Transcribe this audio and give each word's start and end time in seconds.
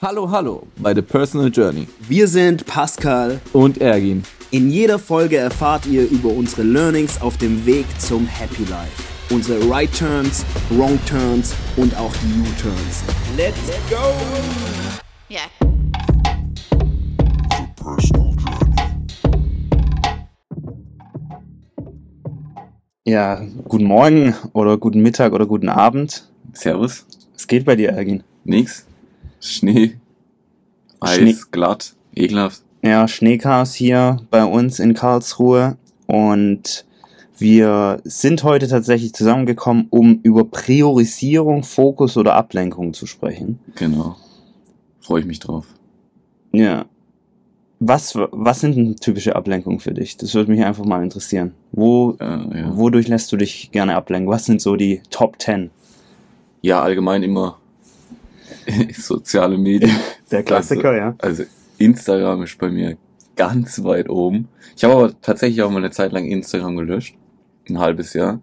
Hallo, 0.00 0.30
hallo 0.30 0.62
bei 0.76 0.94
The 0.94 1.02
Personal 1.02 1.50
Journey 1.50 1.88
Wir 2.08 2.28
sind 2.28 2.64
Pascal. 2.66 3.40
und 3.52 3.78
Ergin. 3.80 4.22
In 4.52 4.70
jeder 4.70 4.96
Folge 4.96 5.38
erfahrt 5.38 5.86
ihr 5.86 6.08
über 6.08 6.28
unsere 6.28 6.62
Learnings 6.62 7.20
auf 7.20 7.36
dem 7.36 7.66
Weg 7.66 7.84
zum 7.98 8.24
Happy 8.28 8.62
Life. 8.70 9.02
Unsere 9.30 9.68
Right 9.68 9.92
Turns, 9.92 10.44
Wrong 10.70 11.00
Turns 11.04 11.52
und 11.76 11.96
auch 11.98 12.12
die 12.22 12.40
U-Turns. 12.40 13.02
Let's 13.36 13.58
go! 13.90 13.96
Yeah. 15.28 15.48
Ja, 23.04 23.40
guten 23.64 23.84
Morgen 23.86 24.34
oder 24.52 24.78
guten 24.78 25.00
Mittag 25.00 25.32
oder 25.32 25.46
guten 25.46 25.68
Abend. 25.68 26.30
Servus. 26.52 27.04
Es 27.34 27.48
geht 27.48 27.64
bei 27.64 27.74
dir, 27.74 27.90
Ergin. 27.90 28.22
Nix. 28.44 28.87
Schnee. 29.40 29.96
Eis, 31.00 31.16
Schnee. 31.16 31.36
glatt, 31.50 31.94
ekelhaft. 32.14 32.62
Ja, 32.82 33.06
Schneechaos 33.08 33.74
hier 33.74 34.18
bei 34.30 34.44
uns 34.44 34.78
in 34.78 34.94
Karlsruhe 34.94 35.76
und 36.06 36.84
wir 37.38 38.00
sind 38.04 38.42
heute 38.42 38.66
tatsächlich 38.66 39.14
zusammengekommen, 39.14 39.86
um 39.90 40.20
über 40.22 40.44
Priorisierung, 40.44 41.62
Fokus 41.62 42.16
oder 42.16 42.34
Ablenkung 42.34 42.94
zu 42.94 43.06
sprechen. 43.06 43.60
Genau. 43.76 44.16
Freue 45.00 45.20
ich 45.20 45.26
mich 45.26 45.38
drauf. 45.38 45.66
Ja. 46.52 46.86
Was, 47.80 48.14
was 48.16 48.60
sind 48.60 48.76
denn 48.76 48.96
typische 48.96 49.36
Ablenkungen 49.36 49.78
für 49.78 49.94
dich? 49.94 50.16
Das 50.16 50.34
würde 50.34 50.50
mich 50.50 50.64
einfach 50.64 50.84
mal 50.84 51.00
interessieren. 51.02 51.54
Wo, 51.70 52.16
Äh, 52.18 52.24
ja. 52.24 52.76
wodurch 52.76 53.06
lässt 53.06 53.30
du 53.30 53.36
dich 53.36 53.70
gerne 53.70 53.94
ablenken? 53.94 54.28
Was 54.28 54.46
sind 54.46 54.60
so 54.60 54.74
die 54.76 55.00
Top 55.10 55.40
10? 55.40 55.70
ja, 56.60 56.82
allgemein 56.82 57.22
immer 57.22 57.58
soziale 58.94 59.58
Medien. 59.58 59.96
Der 60.30 60.42
Klassiker, 60.42 60.96
ja. 60.96 61.14
Also 61.18 61.44
Instagram 61.78 62.42
ist 62.42 62.58
bei 62.58 62.70
mir 62.70 62.96
ganz 63.36 63.82
weit 63.84 64.08
oben. 64.08 64.48
Ich 64.76 64.84
habe 64.84 64.94
aber 64.94 65.20
tatsächlich 65.20 65.62
auch 65.62 65.70
mal 65.70 65.78
eine 65.78 65.90
Zeit 65.90 66.12
lang 66.12 66.26
Instagram 66.26 66.76
gelöscht. 66.76 67.16
Ein 67.68 67.78
halbes 67.78 68.14
Jahr. 68.14 68.40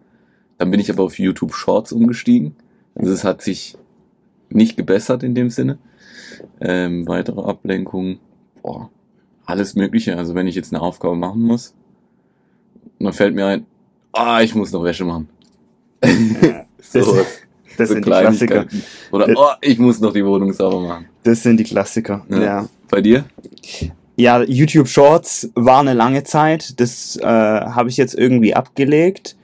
Dann 0.57 0.71
bin 0.71 0.79
ich 0.79 0.89
aber 0.89 1.03
auf 1.03 1.19
YouTube 1.19 1.53
Shorts 1.53 1.91
umgestiegen. 1.91 2.55
Also 2.95 3.11
es 3.11 3.23
hat 3.23 3.41
sich 3.41 3.77
nicht 4.49 4.77
gebessert 4.77 5.23
in 5.23 5.35
dem 5.35 5.49
Sinne. 5.49 5.77
Ähm, 6.61 7.07
weitere 7.07 7.41
Ablenkungen. 7.41 8.19
Boah, 8.61 8.89
alles 9.45 9.75
Mögliche. 9.75 10.17
Also 10.17 10.33
wenn 10.33 10.47
ich 10.47 10.55
jetzt 10.55 10.73
eine 10.73 10.81
Aufgabe 10.81 11.15
machen 11.15 11.41
muss, 11.41 11.73
dann 12.99 13.13
fällt 13.13 13.35
mir 13.35 13.47
ein, 13.47 13.65
ah, 14.13 14.41
ich 14.41 14.55
muss 14.55 14.71
noch 14.71 14.83
Wäsche 14.83 15.05
machen. 15.05 15.29
Das, 16.93 17.03
So, 17.03 17.25
das 17.77 17.89
so 17.89 17.93
sind 17.95 18.05
die 18.05 18.09
Klassiker. 18.09 18.65
Oder, 19.11 19.29
oh, 19.35 19.49
ich 19.61 19.77
muss 19.79 19.99
noch 19.99 20.13
die 20.13 20.25
Wohnung 20.25 20.53
sauber 20.53 20.79
machen. 20.81 21.05
Das 21.23 21.43
sind 21.43 21.59
die 21.59 21.63
Klassiker. 21.63 22.25
Ja. 22.29 22.41
ja. 22.41 22.69
Bei 22.89 23.01
dir? 23.01 23.25
Ja, 24.17 24.41
YouTube 24.43 24.87
Shorts 24.87 25.49
war 25.55 25.79
eine 25.81 25.93
lange 25.93 26.23
Zeit. 26.23 26.79
Das 26.79 27.17
äh, 27.17 27.25
habe 27.25 27.89
ich 27.89 27.97
jetzt 27.97 28.15
irgendwie 28.15 28.53
abgelegt. 28.55 29.35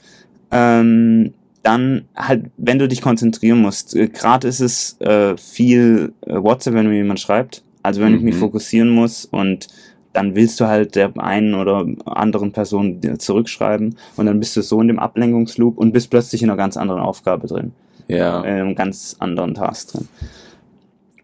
Ähm, 0.51 1.33
dann 1.63 2.05
halt, 2.15 2.45
wenn 2.57 2.79
du 2.79 2.87
dich 2.87 3.01
konzentrieren 3.01 3.61
musst. 3.61 3.95
Äh, 3.95 4.07
Gerade 4.07 4.47
ist 4.47 4.61
es 4.61 4.99
äh, 5.01 5.35
viel 5.37 6.13
äh, 6.21 6.35
WhatsApp, 6.35 6.73
wenn 6.73 6.87
mir 6.87 6.95
jemand 6.95 7.19
schreibt. 7.19 7.63
Also 7.83 8.01
wenn 8.01 8.15
ich 8.15 8.21
mich 8.21 8.35
Mhm. 8.35 8.39
fokussieren 8.39 8.89
muss 8.89 9.25
und 9.25 9.67
dann 10.13 10.35
willst 10.35 10.59
du 10.59 10.67
halt 10.67 10.95
der 10.95 11.11
einen 11.17 11.55
oder 11.55 11.85
anderen 12.05 12.51
Person 12.51 12.99
zurückschreiben 13.17 13.95
und 14.17 14.25
dann 14.25 14.39
bist 14.39 14.55
du 14.57 14.61
so 14.61 14.81
in 14.81 14.89
dem 14.89 14.99
Ablenkungsloop 14.99 15.77
und 15.77 15.93
bist 15.93 16.09
plötzlich 16.09 16.43
in 16.43 16.49
einer 16.49 16.57
ganz 16.57 16.77
anderen 16.77 17.01
Aufgabe 17.01 17.47
drin 17.47 17.71
Ja. 18.11 18.41
in 18.41 18.53
einem 18.53 18.75
ganz 18.75 19.15
anderen 19.19 19.53
Task 19.53 19.91
drin. 19.91 20.07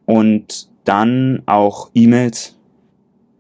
Und 0.06 0.68
dann 0.86 1.44
auch 1.46 1.90
E-Mails, 1.94 2.56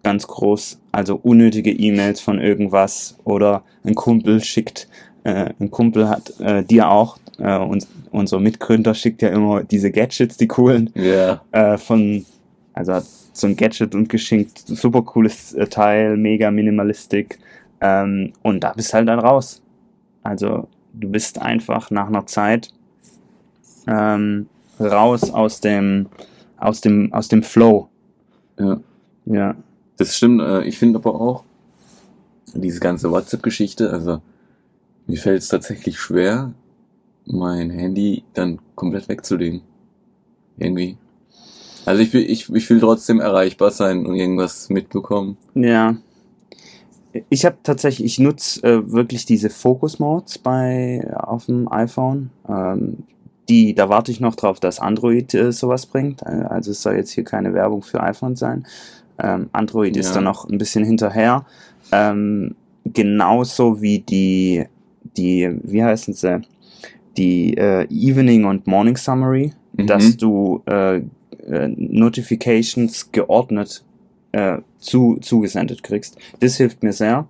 ganz 0.03 0.27
groß, 0.27 0.79
also 0.91 1.15
unnötige 1.21 1.71
E-Mails 1.71 2.19
von 2.21 2.39
irgendwas 2.39 3.17
oder 3.23 3.63
ein 3.83 3.95
Kumpel 3.95 4.43
schickt, 4.43 4.87
äh, 5.23 5.51
ein 5.59 5.71
Kumpel 5.71 6.09
hat 6.09 6.39
äh, 6.39 6.63
dir 6.63 6.89
auch, 6.89 7.17
äh, 7.39 7.57
uns, 7.57 7.87
unser 8.11 8.39
Mitgründer 8.39 8.93
schickt 8.93 9.21
ja 9.21 9.29
immer 9.29 9.63
diese 9.63 9.91
Gadgets, 9.91 10.37
die 10.37 10.47
coolen, 10.47 10.91
Ja. 10.95 11.41
äh, 11.51 11.77
von, 11.77 12.25
also 12.73 12.93
hat 12.93 13.05
so 13.33 13.47
ein 13.47 13.55
Gadget 13.55 13.93
und 13.95 14.09
geschenkt, 14.09 14.59
super 14.65 15.01
cooles 15.03 15.53
äh, 15.53 15.67
Teil, 15.67 16.17
mega 16.17 16.51
minimalistik, 16.51 17.39
ähm, 17.81 18.33
und 18.43 18.63
da 18.63 18.73
bist 18.73 18.93
halt 18.93 19.07
dann 19.07 19.19
raus. 19.19 19.61
Also 20.23 20.67
du 20.93 21.09
bist 21.09 21.39
einfach 21.41 21.91
nach 21.91 22.07
einer 22.07 22.25
Zeit 22.25 22.69
ähm, 23.87 24.47
raus 24.79 25.31
aus 25.31 25.59
dem, 25.61 26.07
aus 26.57 26.81
dem, 26.81 27.13
aus 27.13 27.27
dem 27.27 27.43
Flow. 27.43 27.89
Ja. 28.59 28.79
Ja, 29.25 29.55
Das 29.97 30.15
stimmt. 30.15 30.41
äh, 30.41 30.63
Ich 30.63 30.77
finde 30.79 30.99
aber 30.99 31.19
auch, 31.19 31.43
diese 32.53 32.79
ganze 32.79 33.11
WhatsApp-Geschichte, 33.11 33.91
also 33.91 34.21
mir 35.05 35.17
fällt 35.17 35.41
es 35.41 35.49
tatsächlich 35.49 35.99
schwer, 35.99 36.53
mein 37.25 37.69
Handy 37.69 38.23
dann 38.33 38.59
komplett 38.75 39.09
wegzulegen. 39.09 39.61
Irgendwie. 40.57 40.97
Also 41.85 42.01
ich 42.01 42.13
will, 42.13 42.21
ich, 42.29 42.49
ich 42.53 42.69
will 42.69 42.79
trotzdem 42.79 43.19
erreichbar 43.19 43.71
sein 43.71 44.05
und 44.05 44.15
irgendwas 44.15 44.69
mitbekommen. 44.69 45.37
ja. 45.55 45.95
Ich 47.29 47.45
habe 47.45 47.57
tatsächlich, 47.63 48.05
ich 48.05 48.19
nutze 48.19 48.61
äh, 48.63 48.91
wirklich 48.91 49.25
diese 49.25 49.49
Focus 49.49 49.97
Modes 49.97 50.37
bei 50.37 51.03
auf 51.15 51.47
dem 51.47 51.71
iPhone. 51.71 52.29
Ähm, 52.47 52.97
die, 53.49 53.73
da 53.75 53.89
warte 53.89 54.11
ich 54.11 54.19
noch 54.19 54.35
drauf, 54.35 54.59
dass 54.59 54.79
Android 54.79 55.33
äh, 55.33 55.51
sowas 55.51 55.85
bringt. 55.85 56.21
Äh, 56.23 56.45
Also 56.49 56.71
es 56.71 56.81
soll 56.81 56.95
jetzt 56.95 57.11
hier 57.11 57.23
keine 57.23 57.53
Werbung 57.53 57.81
für 57.81 58.01
iPhone 58.01 58.35
sein. 58.35 58.65
Ähm, 59.19 59.49
Android 59.51 59.95
ist 59.97 60.09
Ja. 60.09 60.15
da 60.15 60.21
noch 60.21 60.47
ein 60.49 60.57
bisschen 60.57 60.83
hinterher. 60.83 61.45
Ähm, 61.91 62.55
genauso 62.85 63.81
wie 63.81 63.99
die, 63.99 64.65
die, 65.17 65.49
wie 65.63 65.83
heißen 65.83 66.13
sie? 66.13 66.41
Die 67.17 67.55
äh, 67.57 67.87
Evening 67.89 68.45
und 68.45 68.67
Morning 68.67 68.97
Summary, 68.97 69.53
Mhm. 69.73 69.87
dass 69.87 70.17
du 70.17 70.63
äh, 70.67 70.97
äh, 70.97 71.67
Notifications 71.75 73.11
geordnet 73.11 73.83
äh, 74.31 74.57
zu, 74.79 75.17
zugesendet 75.21 75.83
kriegst. 75.83 76.17
Das 76.39 76.57
hilft 76.57 76.83
mir 76.83 76.93
sehr. 76.93 77.27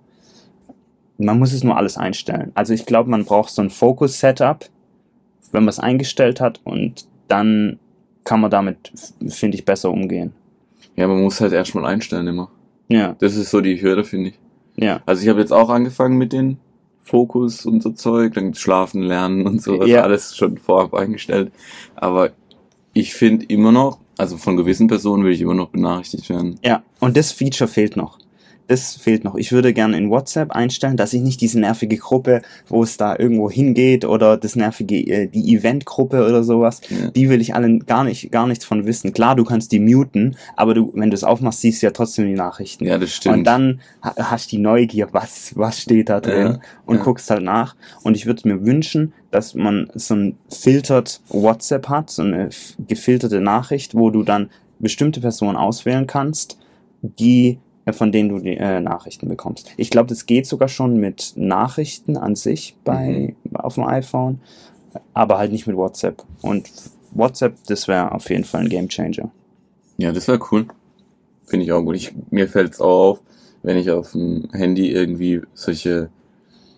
Man 1.18 1.38
muss 1.38 1.52
es 1.52 1.62
nur 1.64 1.76
alles 1.76 1.96
einstellen. 1.96 2.52
Also 2.54 2.72
ich 2.74 2.86
glaube, 2.86 3.10
man 3.10 3.24
braucht 3.24 3.50
so 3.50 3.60
ein 3.62 3.70
Focus-Setup, 3.70 4.64
wenn 5.52 5.62
man 5.64 5.68
es 5.70 5.78
eingestellt 5.78 6.40
hat 6.40 6.60
und 6.64 7.06
dann 7.28 7.78
kann 8.24 8.40
man 8.40 8.50
damit, 8.50 8.92
finde 9.28 9.56
ich, 9.56 9.64
besser 9.64 9.90
umgehen. 9.90 10.32
Ja, 10.96 11.06
man 11.08 11.22
muss 11.22 11.40
halt 11.40 11.52
erstmal 11.52 11.86
einstellen 11.86 12.26
immer. 12.26 12.50
Ja, 12.88 13.14
Das 13.18 13.36
ist 13.36 13.50
so 13.50 13.60
die 13.60 13.80
Hürde, 13.80 14.04
finde 14.04 14.30
ich. 14.30 14.38
ja. 14.76 15.00
Also 15.06 15.22
ich 15.22 15.28
habe 15.28 15.40
jetzt 15.40 15.52
auch 15.52 15.68
angefangen 15.70 16.16
mit 16.18 16.32
den 16.32 16.58
Fokus 17.02 17.64
und 17.64 17.82
so 17.82 17.90
Zeug, 17.90 18.34
dann 18.34 18.54
schlafen, 18.54 19.02
lernen 19.02 19.46
und 19.46 19.62
so, 19.62 19.82
Ja. 19.84 20.02
alles 20.02 20.36
schon 20.36 20.58
vorab 20.58 20.92
eingestellt. 20.94 21.52
Aber 21.96 22.30
ich 22.92 23.14
finde 23.14 23.46
immer 23.46 23.72
noch, 23.72 23.98
also 24.18 24.36
von 24.36 24.56
gewissen 24.56 24.88
Personen 24.88 25.24
will 25.24 25.32
ich 25.32 25.40
immer 25.40 25.54
noch 25.54 25.68
benachrichtigt 25.70 26.28
werden. 26.28 26.58
Ja, 26.64 26.82
und 27.00 27.16
das 27.16 27.32
Feature 27.32 27.68
fehlt 27.68 27.96
noch. 27.96 28.18
Das 28.68 28.94
fehlt 28.96 29.24
noch. 29.24 29.34
Ich 29.34 29.50
würde 29.50 29.72
gerne 29.72 29.96
in 29.96 30.10
WhatsApp 30.10 30.52
einstellen, 30.52 30.96
dass 30.98 31.14
ich 31.14 31.22
nicht 31.22 31.40
diese 31.40 31.58
nervige 31.58 31.96
Gruppe, 31.96 32.42
wo 32.68 32.82
es 32.82 32.98
da 32.98 33.18
irgendwo 33.18 33.50
hingeht 33.50 34.04
oder 34.04 34.36
das 34.36 34.56
nervige, 34.56 34.96
äh, 34.96 35.26
die 35.26 35.54
Eventgruppe 35.54 36.24
oder 36.26 36.44
sowas, 36.44 36.82
Ja. 36.90 37.10
die 37.10 37.30
will 37.30 37.40
ich 37.40 37.54
allen 37.54 37.86
gar 37.86 38.04
nicht, 38.04 38.30
gar 38.30 38.46
nichts 38.46 38.66
von 38.66 38.84
wissen. 38.86 39.14
Klar, 39.14 39.36
du 39.36 39.44
kannst 39.44 39.72
die 39.72 39.80
muten, 39.80 40.36
aber 40.54 40.74
du, 40.74 40.92
wenn 40.94 41.08
du 41.10 41.14
es 41.14 41.24
aufmachst, 41.24 41.62
siehst 41.62 41.80
du 41.82 41.86
ja 41.86 41.92
trotzdem 41.92 42.26
die 42.26 42.34
Nachrichten. 42.34 42.84
Ja, 42.84 42.98
das 42.98 43.10
stimmt. 43.10 43.38
Und 43.38 43.44
dann 43.44 43.80
ha- 44.02 44.14
hast 44.18 44.52
du 44.52 44.56
die 44.56 44.62
Neugier, 44.62 45.08
was, 45.12 45.52
was 45.56 45.80
steht 45.80 46.10
da 46.10 46.20
drin 46.20 46.46
Ja, 46.52 46.60
und 46.84 46.98
ja. 46.98 47.02
guckst 47.02 47.30
halt 47.30 47.42
nach. 47.42 47.74
Und 48.02 48.16
ich 48.18 48.26
würde 48.26 48.46
mir 48.46 48.66
wünschen, 48.66 49.14
dass 49.30 49.54
man 49.54 49.88
so 49.94 50.14
ein 50.14 50.36
filtert 50.50 51.22
WhatsApp 51.30 51.88
hat, 51.88 52.10
so 52.10 52.20
eine 52.22 52.50
gefilterte 52.86 53.40
Nachricht, 53.40 53.94
wo 53.94 54.10
du 54.10 54.22
dann 54.24 54.50
bestimmte 54.78 55.20
Personen 55.22 55.56
auswählen 55.56 56.06
kannst, 56.06 56.58
die 57.02 57.58
von 57.92 58.12
denen 58.12 58.28
du 58.28 58.38
die 58.38 58.56
äh, 58.56 58.80
Nachrichten 58.80 59.28
bekommst. 59.28 59.70
Ich 59.76 59.90
glaube, 59.90 60.08
das 60.08 60.26
geht 60.26 60.46
sogar 60.46 60.68
schon 60.68 60.98
mit 60.98 61.32
Nachrichten 61.36 62.16
an 62.16 62.34
sich 62.34 62.76
bei 62.84 63.34
auf 63.54 63.74
dem 63.74 63.84
iPhone, 63.84 64.40
aber 65.14 65.38
halt 65.38 65.52
nicht 65.52 65.66
mit 65.66 65.76
WhatsApp. 65.76 66.24
Und 66.42 66.70
WhatsApp, 67.12 67.56
das 67.66 67.88
wäre 67.88 68.12
auf 68.12 68.28
jeden 68.30 68.44
Fall 68.44 68.62
ein 68.62 68.68
Gamechanger. 68.68 69.30
Ja, 69.96 70.12
das 70.12 70.28
wäre 70.28 70.40
cool. 70.50 70.66
Finde 71.46 71.64
ich 71.64 71.72
auch 71.72 71.82
gut. 71.82 71.96
Ich, 71.96 72.12
mir 72.30 72.48
fällt 72.48 72.74
es 72.74 72.80
auch 72.80 73.10
auf, 73.10 73.20
wenn 73.62 73.76
ich 73.76 73.90
auf 73.90 74.12
dem 74.12 74.48
Handy 74.52 74.90
irgendwie 74.90 75.40
solche, 75.54 76.10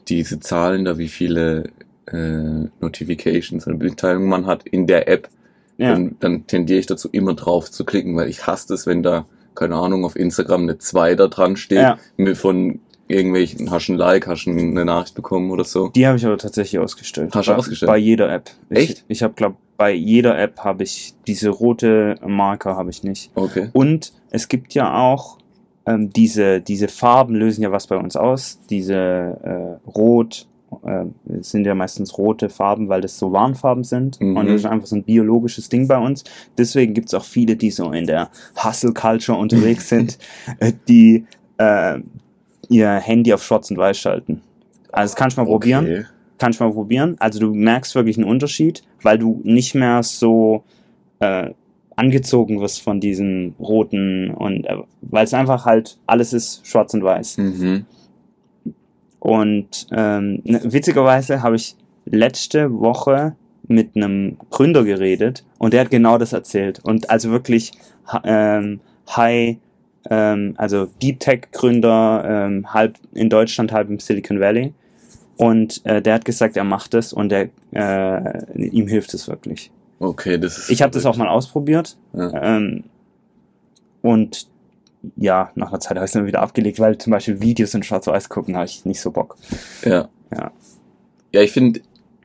diese 0.09 0.41
Zahlen 0.41 0.85
da, 0.85 0.97
wie 0.97 1.09
viele 1.09 1.71
äh, 2.07 2.69
Notifications 2.81 3.67
und 3.67 3.83
Mitteilungen 3.83 4.29
man 4.29 4.47
hat 4.47 4.67
in 4.67 4.87
der 4.87 5.09
App, 5.09 5.29
Ja, 5.77 5.93
dann, 5.93 6.17
dann 6.21 6.47
tendiere 6.47 6.79
ich 6.79 6.87
dazu, 6.87 7.09
immer 7.13 7.35
drauf 7.35 7.71
zu 7.71 7.85
klicken, 7.85 8.17
weil 8.17 8.29
ich 8.29 8.47
hasse 8.47 8.75
es, 8.75 8.87
wenn 8.87 9.03
da, 9.03 9.27
keine 9.55 9.77
Ahnung, 9.77 10.05
auf 10.05 10.17
Instagram 10.17 10.63
eine 10.63 10.79
2 10.79 11.15
da 11.15 11.27
dran 11.29 11.57
steht, 11.57 11.79
Ja. 11.79 11.99
mit 12.17 12.37
von 12.37 12.81
irgendwelchen, 13.09 13.71
hast 13.71 13.89
du 13.89 13.95
ein 13.95 13.97
Like, 13.99 14.27
hast 14.27 14.45
du 14.47 14.51
eine 14.51 14.85
Nachricht 14.85 15.15
bekommen 15.15 15.51
oder 15.51 15.65
so. 15.65 15.89
die 15.89 16.07
habe 16.07 16.17
ich 16.17 16.25
aber 16.27 16.39
tatsächlich 16.39 16.79
ausgestellt. 16.79 17.35
Hast 17.35 17.49
du 17.49 17.53
ausgestellt? 17.55 17.89
Bei 17.91 17.97
jeder 17.99 18.33
App. 18.33 18.51
Ich, 18.71 18.79
Echt? 18.79 19.05
Ich 19.09 19.23
habe, 19.23 19.35
glaube 19.35 19.57
bei 19.77 19.93
jeder 19.93 20.39
App 20.39 20.61
habe 20.61 20.83
ich 20.83 21.15
diese 21.27 21.49
rote 21.49 22.17
Marker 22.25 22.77
habe 22.77 22.91
ich 22.91 23.03
nicht. 23.03 23.31
Okay. 23.35 23.71
Und 23.73 24.13
es 24.31 24.49
gibt 24.49 24.75
ja 24.75 24.95
auch 24.95 25.39
ähm, 25.87 26.11
diese, 26.11 26.61
diese 26.61 26.87
Farben 26.87 27.35
lösen 27.35 27.63
ja 27.63 27.73
was 27.73 27.87
bei 27.87 27.97
uns 27.97 28.15
aus. 28.15 28.61
Diese 28.69 28.95
äh, 29.85 29.89
Rot 29.89 30.47
äh, 30.85 31.05
sind 31.41 31.67
ja 31.67 31.75
meistens 31.75 32.17
rote 32.19 32.49
Farben, 32.49 32.89
weil 32.89 33.01
das 33.01 33.19
so 33.19 33.33
Warnfarben 33.33 33.85
sind. 33.85 34.21
Mhm. 34.21 34.37
Und 34.37 34.47
das 34.47 34.57
ist 34.57 34.67
einfach 34.67 34.87
so 34.87 34.97
ein 34.97 35.03
biologisches 35.05 35.69
Ding 35.69 35.89
bei 35.89 35.99
uns. 35.99 36.25
Deswegen 36.59 36.95
gibt 36.95 37.09
es 37.09 37.15
auch 37.15 37.25
viele, 37.25 37.57
die 37.57 37.71
so 37.71 37.91
in 37.93 38.07
der 38.07 38.31
Hustle-Culture 38.63 39.39
unterwegs 39.39 39.89
sind, 39.91 40.19
äh, 40.59 40.73
die 40.89 41.27
äh, 41.59 41.99
ihr 42.69 42.91
Handy 42.91 43.33
auf 43.35 43.43
Schwarz 43.43 43.71
und 43.71 43.77
Weiß 43.79 43.99
schalten. 43.99 44.43
Also 44.93 45.13
das 45.13 45.17
kannst 45.17 45.37
du 45.37 45.43
mal 45.43 45.47
probieren 45.47 45.85
Okay. 45.85 46.05
kannst 46.39 46.61
du 46.61 46.65
mal 46.65 46.73
probieren. 46.73 47.17
Also 47.19 47.39
du 47.41 47.53
merkst 47.55 47.95
wirklich 47.95 48.17
einen 48.17 48.27
Unterschied, 48.29 48.83
weil 49.03 49.19
du 49.19 49.41
nicht 49.45 49.75
mehr 49.75 50.03
so 50.03 50.65
äh, 51.21 51.51
angezogen 51.97 52.61
wirst 52.61 52.81
von 52.81 52.99
diesem 53.01 53.55
roten 53.61 54.31
und 54.31 54.65
äh, 54.65 54.77
weil 55.03 55.25
es 55.25 55.35
einfach 55.35 55.67
halt 55.67 55.99
alles 56.07 56.33
ist 56.33 56.67
schwarz 56.67 56.95
und 56.95 57.05
weiß. 57.05 57.37
Mhm. 57.39 57.85
Und 59.21 59.87
ähm, 59.93 60.41
ne, 60.45 60.61
witzigerweise 60.65 61.43
habe 61.43 61.57
ich 61.57 61.77
letzte 62.07 62.73
Woche 62.81 63.37
mit 63.69 63.95
einem 63.95 64.37
Gründer 64.51 64.83
geredet 64.83 65.45
und 65.59 65.73
der 65.73 65.83
hat 65.83 65.91
genau 65.91 66.19
das 66.19 66.33
erzählt. 66.33 66.81
Und 66.83 67.09
also 67.11 67.31
wirklich 67.31 67.73
ähm, 68.25 68.81
High, 69.15 69.59
ähm, 70.09 70.55
also 70.57 70.87
Deep 71.01 71.21
Tech 71.21 71.43
Gründer, 71.53 72.25
ähm, 72.27 72.73
halb 72.73 72.97
in 73.13 73.29
Deutschland, 73.31 73.71
halb 73.73 73.89
im 73.89 74.01
Silicon 74.01 74.41
Valley. 74.41 74.73
Und 75.37 75.85
äh, 75.87 76.03
der 76.03 76.15
hat 76.15 76.25
gesagt, 76.25 76.57
er 76.57 76.65
macht 76.65 76.95
es 76.95 77.13
und 77.13 77.33
er, 77.33 77.49
äh, 77.73 78.43
ihm 78.59 78.89
hilft 78.89 79.15
es 79.15 79.29
wirklich. 79.29 79.71
Okay, 79.99 80.39
das 80.39 80.59
ist. 80.59 80.71
Ich 80.71 80.83
habe 80.83 80.93
das 80.93 81.07
auch 81.07 81.17
mal 81.17 81.29
ausprobiert 81.29 81.97
Ja. 82.15 82.57
ähm, 82.57 82.85
und 84.03 84.49
ja, 85.17 85.51
nach 85.55 85.69
einer 85.71 85.81
Zeit 85.81 85.97
habe 85.97 86.05
ich 86.05 86.11
es 86.11 86.13
dann 86.13 86.27
wieder 86.27 86.43
abgelegt, 86.43 86.79
weil 86.81 86.99
zum 86.99 87.11
Beispiel 87.13 87.41
Videos 87.41 87.75
in 87.75 87.83
Schwarz-Weiß 87.83 88.29
gucken 88.29 88.55
habe 88.57 88.67
ich 88.67 88.85
nicht 88.85 89.01
so 89.01 89.11
Bock. 89.11 89.37
Ja. 89.85 90.09
Ja. 90.33 90.53
Ja, 91.33 91.41
ich 91.43 91.53
finde, 91.53 91.81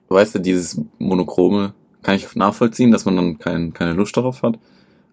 weißt 0.10 0.36
du, 0.36 0.40
dieses 0.40 0.82
Monochrome 1.00 1.74
kann 2.02 2.16
ich 2.16 2.36
nachvollziehen, 2.36 2.92
dass 2.92 3.06
man 3.06 3.16
dann 3.16 3.40
kein, 3.40 3.74
keine 3.74 3.94
Lust 3.94 4.16
darauf 4.18 4.42
hat. 4.44 4.60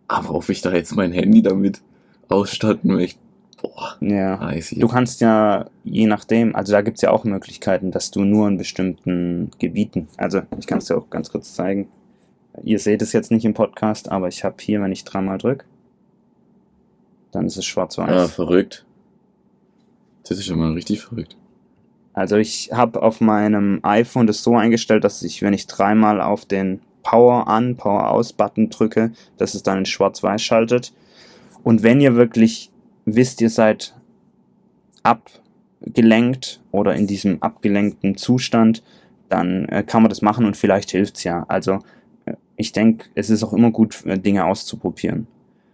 Aber 0.09 0.35
ob 0.35 0.49
ich 0.49 0.61
da 0.61 0.73
jetzt 0.73 0.95
mein 0.97 1.13
Handy 1.13 1.43
damit 1.43 1.81
ausstatten 2.29 2.93
möchte, 2.93 3.19
boah, 3.61 3.97
Ja. 4.01 4.41
weiß 4.41 4.73
ich. 4.73 4.79
Du 4.81 4.89
kannst 4.89 5.21
ja, 5.21 5.67
je 5.85 6.07
nachdem, 6.07 6.55
also 6.57 6.73
da 6.73 6.83
gibt's 6.83 7.03
ja 7.03 7.11
auch 7.11 7.25
Möglichkeiten, 7.25 7.91
dass 7.93 8.11
du 8.11 8.25
nur 8.25 8.49
in 8.49 8.59
bestimmten 8.59 9.51
Gebieten, 9.59 10.09
also 10.17 10.43
ich 10.59 10.67
kann 10.67 10.79
es 10.79 10.87
dir 10.87 10.97
auch 10.97 11.09
ganz 11.11 11.31
kurz 11.31 11.55
zeigen. 11.55 11.89
Ihr 12.63 12.79
seht 12.79 13.01
es 13.01 13.13
jetzt 13.13 13.31
nicht 13.31 13.45
im 13.45 13.55
Podcast, 13.55 14.11
aber 14.11 14.29
ich 14.29 14.45
habe 14.45 14.57
hier, 14.61 14.83
wenn 14.83 14.93
ich 14.93 15.05
dreimal 15.05 15.39
drück, 15.39 15.65
dann 17.33 17.47
ist 17.47 17.57
es 17.57 17.67
ja, 17.67 17.73
schwarz-weiß. 17.73 18.31
verrückt. 18.33 18.87
Das 20.29 20.39
ist 20.39 20.47
schon 20.47 20.59
mal 20.59 20.73
richtig 20.73 21.01
verrückt. 21.01 21.37
Also 22.15 22.37
ich 22.37 22.71
habe 22.73 23.03
auf 23.03 23.21
meinem 23.21 23.81
iPhone 23.83 24.27
das 24.27 24.43
so 24.43 24.57
eingestellt, 24.57 25.03
dass 25.03 25.23
ich, 25.23 25.43
wenn 25.43 25.55
ich 25.55 25.67
dreimal 25.67 26.21
auf 26.21 26.45
den 26.45 26.81
Power 27.03 27.49
an, 27.49 27.77
Power 27.77 28.11
aus 28.11 28.33
Button 28.33 28.71
drücke, 28.71 29.13
dass 29.39 29.55
es 29.55 29.63
dann 29.63 29.79
in 29.79 29.87
schwarz-weiß 29.87 30.43
schaltet. 30.43 30.93
Und 31.65 31.83
wenn 31.83 32.01
ihr 32.01 32.15
wirklich 32.15 32.71
wisst, 33.05 33.41
ihr 33.41 33.51
seid 33.51 33.95
abgelenkt 35.03 36.61
oder 36.71 36.95
in 36.95 37.07
diesem 37.07 37.43
abgelenkten 37.43 38.17
Zustand, 38.17 38.83
dann 39.29 39.65
äh, 39.67 39.83
kann 39.83 40.03
man 40.03 40.11
das 40.11 40.23
machen 40.23 40.45
und 40.45 40.57
vielleicht 40.57 40.91
hilft's 40.91 41.25
ja. 41.25 41.45
Also 41.49 41.81
äh, 42.27 42.35
ich 42.57 42.73
denke, 42.73 43.07
es 43.15 43.31
ist 43.31 43.43
auch 43.43 43.53
immer 43.53 43.71
gut, 43.71 44.05
äh, 44.05 44.19
Dinge 44.19 44.45
auszuprobieren. 44.45 45.27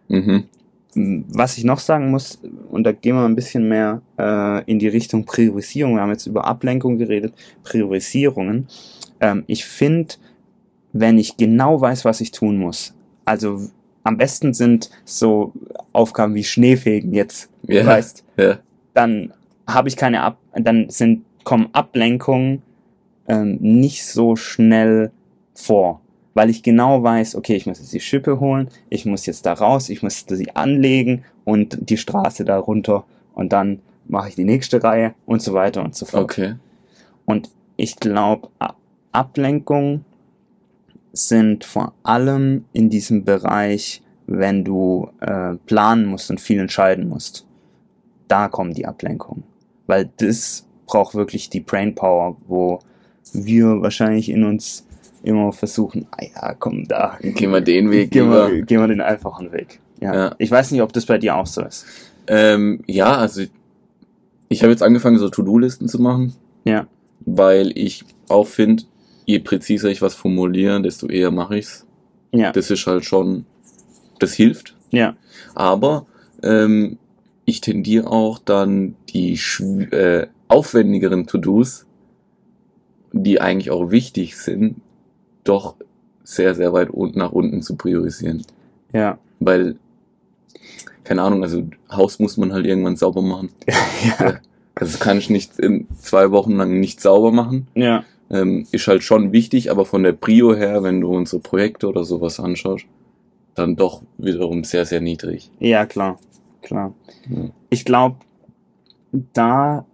Mhm. 0.08 0.44
Was 0.94 1.58
ich 1.58 1.64
noch 1.64 1.78
sagen 1.80 2.10
muss, 2.10 2.40
und 2.70 2.84
da 2.84 2.92
gehen 2.92 3.14
wir 3.14 3.24
ein 3.24 3.34
bisschen 3.36 3.68
mehr 3.68 4.00
äh, 4.18 4.64
in 4.64 4.78
die 4.78 4.88
Richtung 4.88 5.24
Priorisierung. 5.24 5.94
Wir 5.96 6.00
haben 6.02 6.10
jetzt 6.10 6.26
über 6.26 6.46
Ablenkung 6.46 6.96
geredet, 6.98 7.34
Priorisierungen. 7.62 8.66
Ähm, 9.20 9.44
ich 9.46 9.64
finde, 9.64 10.14
wenn 10.92 11.18
ich 11.18 11.36
genau 11.36 11.80
weiß, 11.80 12.04
was 12.04 12.20
ich 12.20 12.30
tun 12.30 12.56
muss, 12.58 12.94
also 13.26 13.60
am 14.02 14.16
besten 14.16 14.54
sind 14.54 14.90
so 15.04 15.52
Aufgaben 15.92 16.34
wie 16.34 16.44
Schneefegen 16.44 17.12
jetzt, 17.12 17.50
Ja. 17.66 17.84
weißt, 17.86 18.24
Ja. 18.38 18.58
dann 18.94 19.34
habe 19.66 19.88
ich 19.88 19.96
keine 19.96 20.22
Ab, 20.22 20.38
dann 20.54 20.88
sind 20.88 21.24
kommen 21.44 21.68
Ablenkungen 21.72 22.62
ähm, 23.28 23.58
nicht 23.60 24.06
so 24.06 24.36
schnell 24.36 25.10
vor, 25.54 26.00
weil 26.38 26.50
ich 26.50 26.62
genau 26.62 27.02
weiß, 27.02 27.34
okay, 27.34 27.56
ich 27.56 27.66
muss 27.66 27.80
jetzt 27.80 27.92
die 27.92 27.98
Schippe 27.98 28.38
holen, 28.38 28.68
ich 28.90 29.04
muss 29.04 29.26
jetzt 29.26 29.44
da 29.44 29.54
raus, 29.54 29.88
ich 29.88 30.04
muss 30.04 30.24
sie 30.28 30.54
anlegen 30.54 31.24
und 31.44 31.90
die 31.90 31.96
Straße 31.96 32.44
da 32.44 32.58
runter 32.58 33.02
und 33.34 33.52
dann 33.52 33.80
mache 34.06 34.28
ich 34.28 34.36
die 34.36 34.44
nächste 34.44 34.80
Reihe 34.84 35.16
und 35.26 35.42
so 35.42 35.52
weiter 35.52 35.82
und 35.82 35.96
so 35.96 36.06
fort. 36.06 36.22
Okay. 36.22 36.54
Und 37.24 37.50
ich 37.76 37.96
glaube, 37.96 38.50
Ablenkungen 39.10 40.04
sind 41.12 41.64
vor 41.64 41.92
allem 42.04 42.66
in 42.72 42.88
diesem 42.88 43.24
Bereich, 43.24 44.00
wenn 44.28 44.62
du 44.62 45.10
äh, 45.18 45.56
planen 45.66 46.06
musst 46.06 46.30
und 46.30 46.40
viel 46.40 46.60
entscheiden 46.60 47.08
musst. 47.08 47.48
Da 48.28 48.46
kommen 48.46 48.74
die 48.74 48.86
Ablenkungen. 48.86 49.42
Weil 49.88 50.08
das 50.18 50.68
braucht 50.86 51.16
wirklich 51.16 51.50
die 51.50 51.62
Brainpower, 51.62 52.36
wo 52.46 52.78
wir 53.32 53.82
wahrscheinlich 53.82 54.28
in 54.28 54.44
uns 54.44 54.84
immer 55.22 55.52
versuchen, 55.52 56.06
ah 56.12 56.22
ja, 56.24 56.54
komm, 56.54 56.86
da. 56.88 57.18
Gehen 57.20 57.50
wir 57.50 57.60
den 57.60 57.90
Weg 57.90 58.10
gehen 58.10 58.24
lieber. 58.24 58.50
wir, 58.50 58.62
gehen 58.62 58.80
wir 58.80 58.88
den 58.88 59.00
einfachen 59.00 59.52
Weg. 59.52 59.80
Ja. 60.00 60.14
Ja. 60.14 60.34
Ich 60.38 60.50
weiß 60.50 60.70
nicht, 60.70 60.82
ob 60.82 60.92
das 60.92 61.06
bei 61.06 61.18
dir 61.18 61.36
auch 61.36 61.46
so 61.46 61.62
ist. 61.62 61.84
Ähm, 62.26 62.82
ja, 62.86 63.16
also 63.16 63.42
ich 64.48 64.62
habe 64.62 64.70
jetzt 64.72 64.82
angefangen, 64.82 65.18
so 65.18 65.28
To-Do-Listen 65.28 65.88
zu 65.88 66.00
machen, 66.00 66.34
Ja. 66.64 66.86
weil 67.24 67.72
ich 67.76 68.04
auch 68.28 68.46
finde, 68.46 68.84
je 69.26 69.38
präziser 69.40 69.88
ich 69.90 70.00
was 70.02 70.14
formuliere, 70.14 70.80
desto 70.82 71.06
eher 71.08 71.30
mache 71.30 71.58
ich's. 71.58 71.86
Ja. 72.32 72.52
Das 72.52 72.70
ist 72.70 72.86
halt 72.86 73.04
schon, 73.04 73.44
das 74.18 74.32
hilft. 74.34 74.76
ja. 74.90 75.16
Aber 75.54 76.06
ähm, 76.42 76.98
ich 77.46 77.60
tendiere 77.60 78.06
auch 78.10 78.38
dann 78.38 78.94
die 79.08 79.38
äh, 79.90 80.26
aufwendigeren 80.48 81.26
To-Dos, 81.26 81.86
die 83.12 83.40
eigentlich 83.40 83.70
auch 83.70 83.90
wichtig 83.90 84.36
sind, 84.36 84.76
doch 85.48 85.74
sehr, 86.22 86.54
sehr 86.54 86.72
weit 86.72 86.90
nach 87.16 87.32
unten 87.32 87.62
zu 87.62 87.76
priorisieren. 87.76 88.44
Ja. 88.92 89.18
Weil, 89.40 89.76
keine 91.04 91.22
Ahnung, 91.22 91.42
also 91.42 91.62
Haus 91.90 92.18
muss 92.18 92.36
man 92.36 92.52
halt 92.52 92.66
irgendwann 92.66 92.96
sauber 92.96 93.22
machen. 93.22 93.50
ja. 94.20 94.40
Also 94.74 94.98
kann 94.98 95.18
ich 95.18 95.30
nicht 95.30 95.58
in 95.58 95.88
zwei 95.98 96.30
Wochen 96.30 96.52
lang 96.52 96.78
nicht 96.78 97.00
sauber 97.00 97.32
machen. 97.32 97.66
Ja. 97.74 98.04
Ähm, 98.30 98.66
ist 98.70 98.86
halt 98.86 99.02
schon 99.02 99.32
wichtig, 99.32 99.70
aber 99.70 99.86
von 99.86 100.02
der 100.02 100.12
Prio 100.12 100.54
her, 100.54 100.82
wenn 100.82 101.00
du 101.00 101.08
unsere 101.08 101.40
Projekte 101.40 101.88
oder 101.88 102.04
sowas 102.04 102.38
anschaust, 102.38 102.84
dann 103.54 103.74
doch 103.74 104.02
wiederum 104.18 104.64
sehr, 104.64 104.84
sehr 104.84 105.00
niedrig. 105.00 105.50
Ja, 105.58 105.86
klar. 105.86 106.18
Klar. 106.62 106.92
Ja. 107.28 107.50
Ich 107.70 107.84
glaube, 107.84 108.16
da 109.32 109.86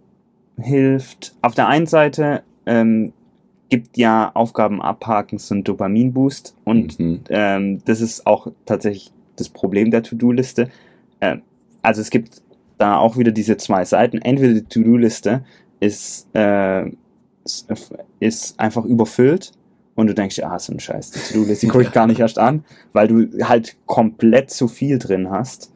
hilft 0.57 1.33
auf 1.41 1.55
der 1.55 1.67
einen 1.67 1.87
Seite 1.87 2.43
ähm, 2.65 3.13
gibt 3.69 3.97
ja 3.97 4.31
Aufgaben 4.33 4.81
abhaken 4.81 5.37
so 5.39 5.55
ein 5.55 5.63
Dopaminboost 5.63 6.55
und 6.65 6.99
Mhm. 6.99 7.21
ähm, 7.29 7.81
das 7.85 8.01
ist 8.01 8.25
auch 8.27 8.47
tatsächlich 8.65 9.11
das 9.35 9.49
Problem 9.49 9.91
der 9.91 10.03
To-Do-Liste. 10.03 10.69
Ähm, 11.21 11.41
also 11.81 12.01
es 12.01 12.09
gibt 12.09 12.41
da 12.77 12.97
auch 12.97 13.17
wieder 13.17 13.31
diese 13.31 13.57
zwei 13.57 13.85
Seiten. 13.85 14.19
Entweder 14.19 14.53
die 14.53 14.63
To-Do-Liste 14.63 15.43
ist, 15.79 16.27
äh, 16.35 16.85
ist 18.19 18.59
einfach 18.59 18.85
überfüllt 18.85 19.51
und 19.95 20.07
du 20.07 20.13
denkst, 20.13 20.39
ah, 20.43 20.59
so 20.59 20.73
ein 20.73 20.79
Scheiß, 20.79 21.11
die 21.11 21.19
To-Do-Liste 21.33 21.67
gucke 21.67 21.83
ich 21.83 21.91
gar 21.93 22.07
nicht 22.07 22.19
erst 22.19 22.39
an, 22.39 22.63
weil 22.93 23.07
du 23.07 23.45
halt 23.47 23.77
komplett 23.85 24.49
zu 24.51 24.67
viel 24.67 24.99
drin 24.99 25.29
hast. 25.29 25.71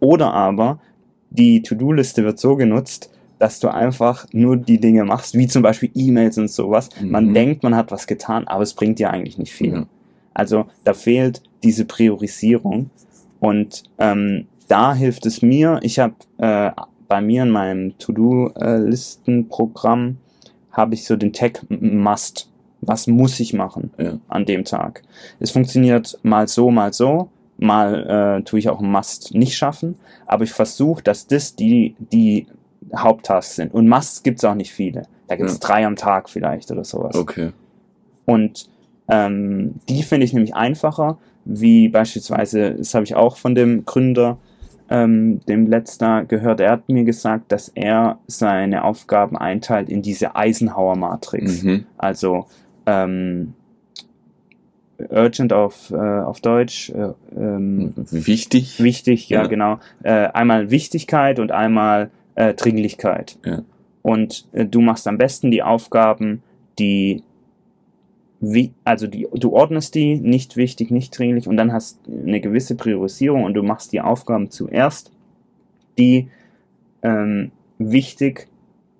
Oder 0.00 0.32
aber 0.34 0.80
die 1.30 1.62
To-Do-Liste 1.62 2.24
wird 2.24 2.38
so 2.38 2.56
genutzt, 2.56 3.10
dass 3.42 3.58
du 3.58 3.66
einfach 3.68 4.24
nur 4.32 4.56
die 4.56 4.78
Dinge 4.78 5.04
machst, 5.04 5.36
wie 5.36 5.48
zum 5.48 5.62
Beispiel 5.62 5.90
E-Mails 5.96 6.38
und 6.38 6.48
sowas. 6.48 6.90
Man 7.02 7.26
Mhm. 7.30 7.34
denkt, 7.34 7.64
man 7.64 7.74
hat 7.74 7.90
was 7.90 8.06
getan, 8.06 8.46
aber 8.46 8.62
es 8.62 8.72
bringt 8.72 9.00
dir 9.00 9.10
eigentlich 9.10 9.36
nicht 9.36 9.52
viel. 9.52 9.72
Ja. 9.74 9.84
Also 10.32 10.66
da 10.84 10.94
fehlt 10.94 11.42
diese 11.64 11.84
Priorisierung 11.84 12.90
und 13.40 13.82
ähm, 13.98 14.46
da 14.68 14.94
hilft 14.94 15.26
es 15.26 15.42
mir. 15.42 15.80
Ich 15.82 15.98
habe 15.98 16.14
äh, 16.38 16.70
bei 17.08 17.20
mir 17.20 17.42
in 17.42 17.50
meinem 17.50 17.98
To-Do-Listenprogramm 17.98 20.18
habe 20.70 20.94
ich 20.94 21.04
so 21.04 21.16
den 21.16 21.32
Tag 21.32 21.64
Must. 21.68 22.48
Was 22.80 23.06
muss 23.08 23.40
ich 23.40 23.52
machen 23.54 23.90
Ja. 23.98 24.18
an 24.28 24.44
dem 24.44 24.64
Tag? 24.64 25.02
Es 25.40 25.50
funktioniert 25.50 26.16
mal 26.22 26.46
so, 26.48 26.70
mal 26.70 26.92
so. 26.92 27.28
Mal 27.58 28.38
äh, 28.38 28.42
tue 28.44 28.58
ich 28.60 28.68
auch 28.68 28.80
Must 28.80 29.34
nicht 29.34 29.56
schaffen, 29.56 29.96
aber 30.26 30.44
ich 30.44 30.52
versuche, 30.52 31.02
dass 31.02 31.26
das 31.26 31.54
die, 31.54 31.94
die 31.98 32.46
Haupttasks 32.96 33.56
sind. 33.56 33.72
Und 33.74 33.88
Musts 33.88 34.22
gibt 34.22 34.38
es 34.38 34.44
auch 34.44 34.54
nicht 34.54 34.72
viele. 34.72 35.02
Da 35.28 35.36
gibt 35.36 35.48
es 35.48 35.56
Ja. 35.60 35.68
drei 35.68 35.86
am 35.86 35.96
Tag 35.96 36.28
vielleicht 36.28 36.70
oder 36.70 36.84
sowas. 36.84 37.14
Okay. 37.16 37.52
Und 38.26 38.68
Ähm, 39.08 39.74
die 39.88 40.04
finde 40.04 40.24
ich 40.24 40.32
nämlich 40.32 40.54
einfacher, 40.54 41.18
wie 41.44 41.88
beispielsweise, 41.88 42.76
das 42.76 42.94
habe 42.94 43.04
ich 43.04 43.16
auch 43.16 43.36
von 43.36 43.54
dem 43.54 43.84
Gründer, 43.84 44.38
ähm, 44.88 45.40
dem 45.48 45.66
letzter 45.66 46.24
gehört, 46.24 46.60
er 46.60 46.70
hat 46.70 46.88
mir 46.88 47.02
gesagt, 47.04 47.50
dass 47.50 47.68
er 47.68 48.18
seine 48.28 48.84
Aufgaben 48.84 49.36
einteilt 49.36 49.88
in 49.90 50.02
diese 50.02 50.36
Eisenhower-Matrix. 50.36 51.64
Mhm. 51.64 51.84
Also 51.98 52.46
ähm, 52.86 53.54
urgent 55.10 55.52
auf, 55.52 55.90
äh, 55.90 55.96
auf 55.96 56.40
Deutsch, 56.40 56.90
äh, 56.90 57.08
ähm, 57.36 57.92
Wichtig. 57.96 58.82
wichtig, 58.82 59.28
ja, 59.28 59.42
Ja. 59.42 59.46
genau. 59.48 59.78
Äh, 60.04 60.28
einmal 60.28 60.70
Wichtigkeit 60.70 61.38
und 61.40 61.50
einmal 61.50 62.10
äh, 62.34 62.54
Dringlichkeit. 62.54 63.38
Ja. 63.44 63.62
Und 64.02 64.46
äh, 64.52 64.66
du 64.66 64.80
machst 64.80 65.06
am 65.06 65.18
besten 65.18 65.50
die 65.50 65.62
Aufgaben, 65.62 66.42
die 66.78 67.22
wie, 68.40 68.72
also 68.82 69.06
die, 69.06 69.28
du 69.32 69.52
ordnest 69.52 69.94
die 69.94 70.16
nicht 70.16 70.56
wichtig, 70.56 70.90
nicht 70.90 71.16
dringlich 71.16 71.46
und 71.46 71.56
dann 71.56 71.72
hast 71.72 72.00
eine 72.08 72.40
gewisse 72.40 72.74
Priorisierung 72.74 73.44
und 73.44 73.54
du 73.54 73.62
machst 73.62 73.92
die 73.92 74.00
Aufgaben 74.00 74.50
zuerst, 74.50 75.12
die 75.96 76.28
ähm, 77.02 77.52
wichtig 77.78 78.48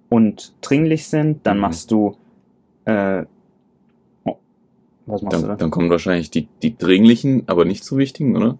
und 0.08 0.54
dringlich 0.60 1.08
sind. 1.08 1.44
Dann 1.44 1.56
Mhm. 1.56 1.60
machst 1.60 1.90
du 1.90 2.16
äh, 2.84 3.24
oh, 4.24 4.36
was 5.06 5.22
machst 5.22 5.38
du 5.38 5.42
da? 5.42 5.48
Dann, 5.48 5.58
dann 5.58 5.70
kommen 5.72 5.90
wahrscheinlich 5.90 6.30
die, 6.30 6.46
die 6.62 6.76
dringlichen, 6.78 7.42
aber 7.46 7.64
nicht 7.64 7.82
so 7.84 7.96
wichtigen, 7.98 8.36
oder? 8.36 8.58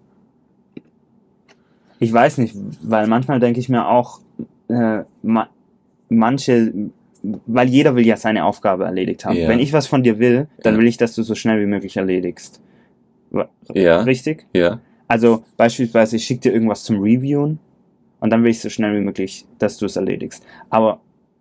Ich 1.99 2.11
weiß 2.11 2.39
nicht, 2.39 2.55
weil 2.81 3.07
manchmal 3.07 3.39
denke 3.39 3.61
ich 3.61 3.69
mir 3.69 3.87
auch, 3.87 4.19
äh, 4.73 5.03
ma 5.21 5.47
manche, 6.09 6.73
weil 7.47 7.69
jeder 7.69 7.95
will 7.95 8.05
ja 8.05 8.17
seine 8.17 8.43
Aufgabe 8.45 8.83
erledigt 8.85 9.25
haben. 9.25 9.37
Ja. 9.37 9.47
Wenn 9.47 9.59
ich 9.59 9.73
was 9.73 9.87
von 9.87 10.03
dir 10.03 10.19
will, 10.19 10.47
dann 10.61 10.75
Ja. 10.75 10.79
will 10.79 10.87
ich, 10.87 10.97
dass 10.97 11.15
du 11.15 11.23
so 11.23 11.35
schnell 11.35 11.61
wie 11.61 11.65
möglich 11.65 11.97
erledigst. 11.97 12.61
Wa- 13.31 13.49
Ja. 13.73 14.01
Richtig? 14.01 14.45
Ja. 14.53 14.79
Also 15.07 15.43
beispielsweise, 15.57 16.15
ich 16.17 16.25
schicke 16.25 16.41
dir 16.41 16.53
irgendwas 16.53 16.83
zum 16.83 16.99
Reviewen 17.01 17.59
und 18.19 18.29
dann 18.29 18.43
will 18.43 18.51
ich 18.51 18.59
so 18.59 18.69
schnell 18.69 18.95
wie 18.99 19.03
möglich, 19.03 19.45
dass 19.59 19.77
du 19.77 19.85
es 19.85 19.95
erledigst. 19.95 20.45
Aber 20.69 20.99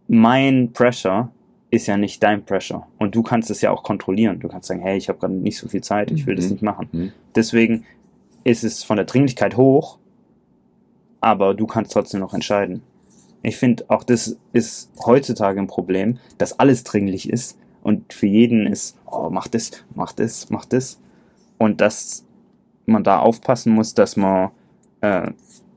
mein 0.08 0.72
Pressure 0.72 1.30
ist 1.70 1.86
ja 1.86 1.96
nicht 1.96 2.22
dein 2.22 2.44
Pressure. 2.44 2.86
Und 2.98 3.14
du 3.14 3.22
kannst 3.22 3.50
es 3.50 3.60
ja 3.62 3.70
auch 3.70 3.82
kontrollieren. 3.82 4.40
Du 4.40 4.48
kannst 4.48 4.68
sagen, 4.68 4.80
hey, 4.80 4.96
ich 4.98 5.08
habe 5.08 5.18
gerade 5.18 5.32
nicht 5.34 5.56
so 5.58 5.68
viel 5.68 5.82
Zeit, 5.82 6.10
ich 6.10 6.26
will 6.26 6.34
das 6.36 6.46
Mhm. 6.46 6.50
nicht 6.52 6.62
machen. 6.62 6.88
Mhm. 6.92 7.12
Deswegen 7.34 7.84
ist 8.44 8.62
es 8.64 8.84
von 8.84 8.96
der 8.96 9.06
Dringlichkeit 9.06 9.56
hoch, 9.56 9.98
aber 11.20 11.54
du 11.54 11.66
kannst 11.66 11.92
trotzdem 11.92 12.20
noch 12.20 12.34
entscheiden. 12.34 12.82
Ich 13.42 13.56
finde, 13.56 13.84
auch 13.88 14.04
das 14.04 14.36
ist 14.52 14.90
heutzutage 15.04 15.58
ein 15.60 15.66
Problem, 15.66 16.18
dass 16.38 16.58
alles 16.58 16.84
dringlich 16.84 17.28
ist 17.28 17.58
und 17.82 18.12
für 18.12 18.26
jeden 18.26 18.66
ist, 18.66 18.96
oh, 19.10 19.28
mach 19.30 19.48
das, 19.48 19.72
mach 19.94 20.12
das, 20.12 20.48
mach 20.50 20.64
das. 20.64 21.00
Und 21.58 21.80
dass 21.80 22.24
man 22.86 23.04
da 23.04 23.18
aufpassen 23.18 23.72
muss, 23.72 23.94
dass 23.94 24.16
man 24.16 24.50
äh, 25.00 25.30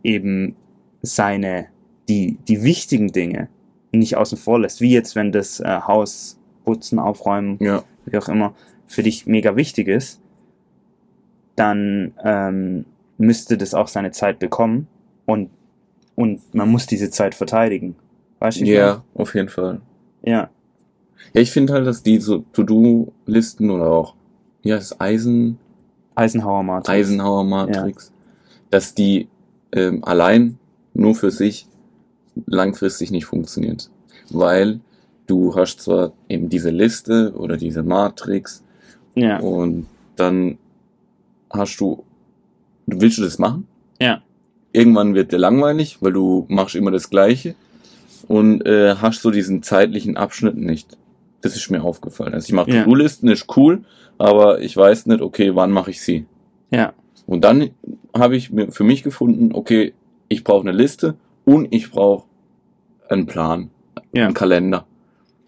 eben 0.03 0.55
seine, 1.01 1.67
die, 2.07 2.37
die 2.47 2.63
wichtigen 2.63 3.11
Dinge 3.11 3.49
nicht 3.91 4.17
außen 4.17 4.37
vor 4.37 4.59
lässt. 4.59 4.81
Wie 4.81 4.91
jetzt, 4.91 5.15
wenn 5.15 5.31
das 5.31 5.59
äh, 5.59 5.79
Haus 5.87 6.37
putzen, 6.65 6.99
aufräumen, 6.99 7.57
Ja. 7.61 7.83
wie 8.05 8.17
auch 8.17 8.27
immer, 8.27 8.53
für 8.87 9.03
dich 9.03 9.25
mega 9.25 9.55
wichtig 9.55 9.87
ist, 9.87 10.19
dann 11.55 12.13
ähm, 12.23 12.85
müsste 13.17 13.57
das 13.57 13.73
auch 13.73 13.87
seine 13.87 14.11
Zeit 14.11 14.39
bekommen 14.39 14.87
und, 15.25 15.49
und 16.15 16.41
man 16.53 16.69
muss 16.69 16.85
diese 16.87 17.09
Zeit 17.09 17.35
verteidigen. 17.35 17.95
Weißt 18.39 18.61
du? 18.61 18.65
Ja, 18.65 19.03
auf 19.13 19.33
jeden 19.35 19.49
Fall. 19.49 19.81
meine? 20.23 20.37
Ja. 20.37 20.49
Ja, 21.33 21.41
ich 21.41 21.51
finde 21.51 21.73
halt, 21.73 21.87
dass 21.87 22.03
die 22.03 22.19
so 22.19 22.39
To-Do-Listen 22.53 23.69
oder 23.69 23.89
auch, 23.89 24.15
ja, 24.63 24.75
das 24.75 24.99
Eisen, 24.99 25.57
Eisenhower 26.15 26.63
Matrix. 26.63 26.89
Eisenhower 26.89 27.43
Matrix, 27.43 28.11
dass 28.69 28.93
die 28.93 29.27
ähm, 29.71 30.03
allein 30.03 30.57
nur 30.93 31.15
für 31.15 31.31
sich 31.31 31.67
langfristig 32.45 33.11
nicht 33.11 33.25
funktioniert. 33.25 33.89
Weil 34.29 34.79
du 35.27 35.55
hast 35.55 35.81
zwar 35.81 36.13
eben 36.29 36.49
diese 36.49 36.69
Liste 36.69 37.33
oder 37.35 37.57
diese 37.57 37.83
Matrix 37.83 38.63
Ja. 39.15 39.39
und 39.39 39.87
dann 40.15 40.57
hast 41.51 41.77
du, 41.79 42.03
du 42.87 43.01
willst 43.01 43.17
du 43.17 43.23
das 43.23 43.39
machen? 43.39 43.67
Irgendwann 44.75 45.15
wird 45.15 45.31
dir 45.31 45.37
langweilig, 45.37 45.97
weil 46.01 46.13
du 46.13 46.45
machst 46.49 46.75
immer 46.75 46.91
das 46.91 47.09
Gleiche 47.09 47.55
und 48.27 48.65
äh, 48.65 48.95
hast 48.95 49.21
so 49.21 49.31
diesen 49.31 49.63
zeitlichen 49.63 50.17
Abschnitt 50.17 50.57
nicht. 50.57 50.97
Das 51.41 51.55
ist 51.55 51.69
mir 51.71 51.83
aufgefallen. 51.83 52.33
Also 52.33 52.47
ich 52.47 52.53
mache 52.53 52.71
Ja. 52.71 52.83
To-Do-Listen, 52.83 53.27
ist 53.29 53.55
cool, 53.55 53.83
aber 54.17 54.61
ich 54.61 54.75
weiß 54.75 55.05
nicht, 55.05 55.21
okay, 55.21 55.55
wann 55.55 55.71
mache 55.71 55.91
ich 55.91 56.01
sie? 56.01 56.25
Ja. 56.71 56.93
Und 57.27 57.43
dann 57.43 57.69
habe 58.17 58.35
ich 58.35 58.51
für 58.69 58.83
mich 58.83 59.03
gefunden, 59.03 59.51
okay, 59.53 59.93
ich 60.27 60.43
brauche 60.43 60.67
eine 60.67 60.77
Liste 60.77 61.15
und 61.45 61.67
ich 61.73 61.89
brauche 61.91 62.25
einen 63.09 63.25
Plan, 63.27 63.69
Ja. 64.13 64.25
einen 64.25 64.33
Kalender, 64.33 64.85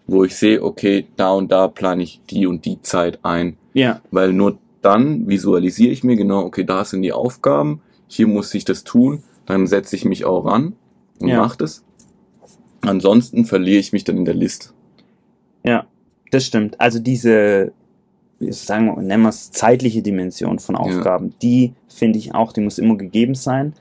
wo 0.06 0.24
ich 0.24 0.36
sehe, 0.36 0.62
okay, 0.62 1.06
da 1.16 1.32
und 1.32 1.50
da 1.52 1.68
plane 1.68 2.02
ich 2.02 2.20
die 2.30 2.46
und 2.46 2.64
die 2.64 2.80
Zeit 2.82 3.18
ein. 3.24 3.56
Ja. 3.74 4.00
Weil 4.10 4.32
nur 4.32 4.58
dann 4.80 5.28
visualisiere 5.28 5.92
ich 5.92 6.04
mir 6.04 6.16
genau, 6.16 6.44
okay, 6.44 6.64
da 6.64 6.84
sind 6.84 7.02
die 7.02 7.12
Aufgaben, 7.12 7.80
hier 8.08 8.26
muss 8.26 8.52
ich 8.54 8.64
das 8.64 8.82
tun, 8.84 9.22
dann 9.46 9.66
setze 9.66 9.94
ich 9.96 10.04
mich 10.04 10.24
auch 10.24 10.44
ran 10.44 10.74
und 11.20 11.28
Ja. 11.28 11.38
mache 11.40 11.58
das. 11.58 11.84
Ansonsten 12.80 13.44
verliere 13.44 13.78
ich 13.78 13.92
mich 13.92 14.04
dann 14.04 14.16
in 14.18 14.24
der 14.24 14.34
Liste. 14.34 14.70
Ja. 15.64 15.86
Das 16.30 16.44
stimmt. 16.44 16.78
Also 16.78 16.98
diese, 16.98 17.72
sagen 18.38 18.86
wir, 18.86 19.02
nennen 19.02 19.22
wir 19.22 19.30
es 19.30 19.50
zeitliche 19.50 20.02
Dimension 20.02 20.58
von 20.58 20.76
Aufgaben, 20.76 21.32
die 21.40 21.72
finde 21.88 22.18
ich 22.18 22.34
auch, 22.34 22.52
die 22.52 22.60
muss 22.60 22.78
immer 22.78 22.96
gegeben 22.96 23.34
sein, 23.34 23.72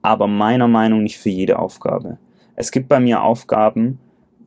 aber 0.00 0.26
meiner 0.26 0.66
Meinung 0.66 1.00
nach 1.00 1.02
nicht 1.04 1.18
für 1.18 1.28
jede 1.28 1.58
Aufgabe. 1.58 2.16
Es 2.56 2.70
gibt 2.70 2.88
bei 2.88 3.00
mir 3.00 3.22
Aufgaben, 3.22 3.98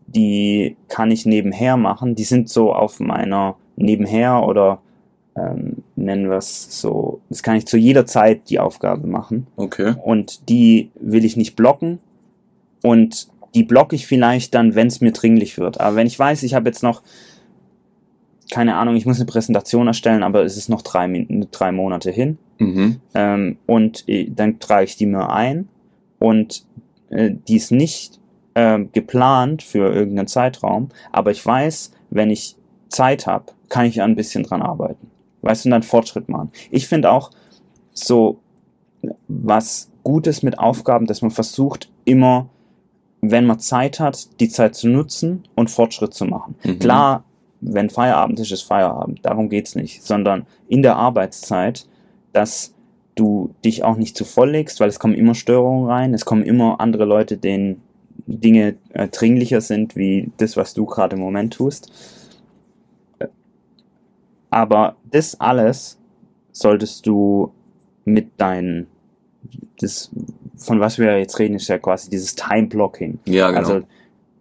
die 0.08 0.76
kann 0.88 1.12
ich 1.12 1.28
nebenher 1.28 1.78
machen, 1.78 2.16
die 2.16 2.24
sind 2.24 2.50
so 2.50 2.74
auf 2.74 3.00
meiner 3.00 3.56
nebenher 3.76 4.44
oder 4.48 4.82
ähm, 5.36 5.83
nennen 6.04 6.30
wir 6.30 6.38
es 6.38 6.80
so, 6.82 7.22
das 7.30 7.44
kann 7.44 7.56
ich 7.56 7.66
zu 7.66 7.78
jeder 7.78 8.06
Zeit 8.06 8.50
die 8.50 8.60
Aufgabe 8.60 9.08
machen 9.08 9.48
Okay. 9.56 9.96
und 10.04 10.50
die 10.50 10.92
will 11.00 11.26
ich 11.26 11.38
nicht 11.38 11.56
blocken 11.56 12.00
und 12.82 13.28
die 13.56 13.64
blocke 13.64 13.96
ich 13.96 14.08
vielleicht 14.08 14.54
dann, 14.56 14.76
wenn 14.76 14.88
es 14.88 15.00
mir 15.02 15.12
dringlich 15.12 15.58
wird. 15.58 15.80
Aber 15.80 15.96
wenn 15.96 16.08
ich 16.08 16.18
weiß, 16.18 16.42
ich 16.44 16.54
habe 16.56 16.70
jetzt 16.70 16.82
noch, 16.84 17.04
keine 18.52 18.76
Ahnung, 18.76 18.96
ich 18.96 19.06
muss 19.06 19.18
eine 19.18 19.26
Präsentation 19.26 19.88
erstellen, 19.88 20.24
aber 20.24 20.44
es 20.44 20.58
ist 20.58 20.70
noch 20.70 20.82
drei, 20.82 21.28
drei 21.52 21.72
Monate 21.72 22.12
hin 22.12 22.38
Mhm. 22.60 23.00
ähm, 23.16 23.58
und 23.66 24.08
äh, 24.08 24.30
dann 24.30 24.60
trage 24.60 24.86
ich 24.86 24.96
die 24.96 25.08
mir 25.08 25.32
ein 25.32 25.68
und 26.20 26.66
äh, 27.10 27.32
die 27.48 27.56
ist 27.58 27.72
nicht 27.72 28.20
ähm, 28.56 28.90
geplant 28.92 29.64
für 29.64 29.92
irgendeinen 29.92 30.28
Zeitraum, 30.28 30.90
aber 31.12 31.32
ich 31.32 31.44
weiß, 31.44 31.92
wenn 32.12 32.30
ich 32.30 32.56
Zeit 32.90 33.26
habe, 33.26 33.46
kann 33.70 33.86
ich 33.88 34.02
ein 34.04 34.16
bisschen 34.16 34.44
dran 34.44 34.62
arbeiten. 34.62 35.10
Weißt 35.44 35.66
du, 35.66 35.68
und 35.68 35.72
dann 35.72 35.84
Fortschritt 35.84 36.30
machen. 36.30 36.52
Ich 36.72 36.88
finde 36.88 37.12
auch 37.12 37.32
so 37.92 38.40
was 39.28 39.92
Gutes 40.04 40.44
mit 40.44 40.60
Aufgaben, 40.60 41.06
dass 41.06 41.22
man 41.22 41.32
versucht, 41.32 41.90
immer, 42.06 42.50
wenn 43.22 43.46
man 43.46 43.60
Zeit 43.60 44.00
hat, 44.00 44.40
die 44.40 44.50
Zeit 44.50 44.76
zu 44.76 44.88
nutzen 44.88 45.48
und 45.56 45.70
Fortschritt 45.70 46.14
zu 46.14 46.26
machen. 46.26 46.56
Mhm. 46.64 46.80
Klar, 46.80 47.24
wenn 47.62 47.90
Feierabend 47.90 48.40
ist, 48.40 48.52
ist 48.52 48.64
Feierabend. 48.64 49.20
Darum 49.24 49.50
geht's 49.50 49.76
nicht. 49.76 50.04
Sondern 50.04 50.46
in 50.68 50.82
der 50.82 50.98
Arbeitszeit, 50.98 51.88
dass 52.34 52.74
du 53.16 53.54
dich 53.64 53.84
auch 53.84 53.96
nicht 53.96 54.18
zu 54.18 54.26
voll 54.26 54.52
legst, 54.52 54.80
weil 54.80 54.90
es 54.90 55.00
kommen 55.00 55.14
immer 55.14 55.36
Störungen 55.36 55.90
rein. 55.90 56.14
Es 56.14 56.26
kommen 56.26 56.44
immer 56.44 56.82
andere 56.82 57.06
Leute, 57.06 57.38
denen 57.38 57.82
Dinge 58.26 58.76
äh, 58.90 59.08
dringlicher 59.08 59.62
sind, 59.62 59.96
wie 59.96 60.32
das, 60.38 60.58
was 60.58 60.74
du 60.74 60.86
gerade 60.86 61.16
im 61.16 61.22
Moment 61.22 61.54
tust. 61.54 61.92
Aber 64.54 64.98
das 65.10 65.40
alles 65.40 65.98
solltest 66.52 67.08
du 67.08 67.52
mit 68.06 68.40
deinen, 68.40 68.86
das, 69.80 70.12
von 70.58 70.80
was 70.80 71.00
wir 71.00 71.18
jetzt 71.18 71.40
reden, 71.40 71.56
ist 71.56 71.68
ja 71.70 71.80
quasi 71.80 72.12
dieses 72.12 72.36
Time-Blocking. 72.36 73.18
Ja, 73.26 73.48
genau. 73.48 73.60
Also 73.60 73.82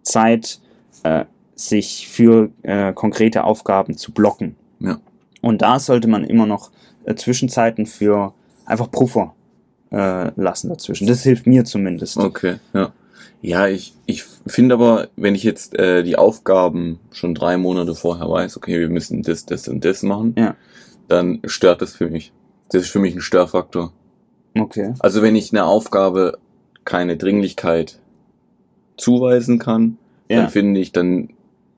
Zeit, 0.03 0.59
äh, 1.01 1.25
sich 1.55 2.07
für 2.07 2.51
äh, 2.61 2.93
konkrete 2.93 3.43
Aufgaben 3.43 3.97
zu 3.97 4.11
blocken. 4.11 4.55
Ja. 4.79 4.99
Und 5.41 5.63
da 5.63 5.79
sollte 5.79 6.07
man 6.07 6.23
immer 6.25 6.45
noch 6.45 6.69
äh, 7.05 7.15
Zwischenzeiten 7.15 7.87
für 7.87 8.35
einfach 8.65 8.91
Puffer 8.91 9.33
äh, 9.91 10.29
lassen 10.39 10.69
dazwischen. 10.69 11.07
Das 11.07 11.23
hilft 11.23 11.47
mir 11.47 11.65
zumindest. 11.65 12.17
Okay, 12.17 12.57
ja. 12.73 12.91
Ja, 13.45 13.67
ich, 13.67 13.93
ich 14.05 14.23
finde 14.47 14.73
aber, 14.75 15.09
wenn 15.17 15.35
ich 15.35 15.43
jetzt 15.43 15.77
äh, 15.77 16.01
die 16.03 16.15
Aufgaben 16.17 16.99
schon 17.11 17.35
drei 17.35 17.57
Monate 17.57 17.93
vorher 17.93 18.29
weiß, 18.29 18.55
okay, 18.55 18.79
wir 18.79 18.87
müssen 18.89 19.21
das, 19.21 19.45
das 19.45 19.67
und 19.67 19.83
das 19.83 20.01
machen, 20.01 20.33
Ja. 20.37 20.55
dann 21.09 21.41
stört 21.43 21.81
das 21.81 21.93
für 21.93 22.09
mich. 22.09 22.31
Das 22.71 22.83
ist 22.83 22.89
für 22.89 22.99
mich 22.99 23.13
ein 23.13 23.19
Störfaktor. 23.21 23.91
Okay. 24.57 24.93
Also 24.99 25.21
wenn 25.21 25.35
ich 25.35 25.51
eine 25.51 25.65
Aufgabe 25.65 26.37
keine 26.85 27.17
Dringlichkeit 27.17 27.99
zuweisen 28.97 29.59
kann, 29.59 29.97
Ja. 30.29 30.41
dann 30.43 30.49
finde 30.49 30.79
ich, 30.79 30.93
dann, 30.93 31.29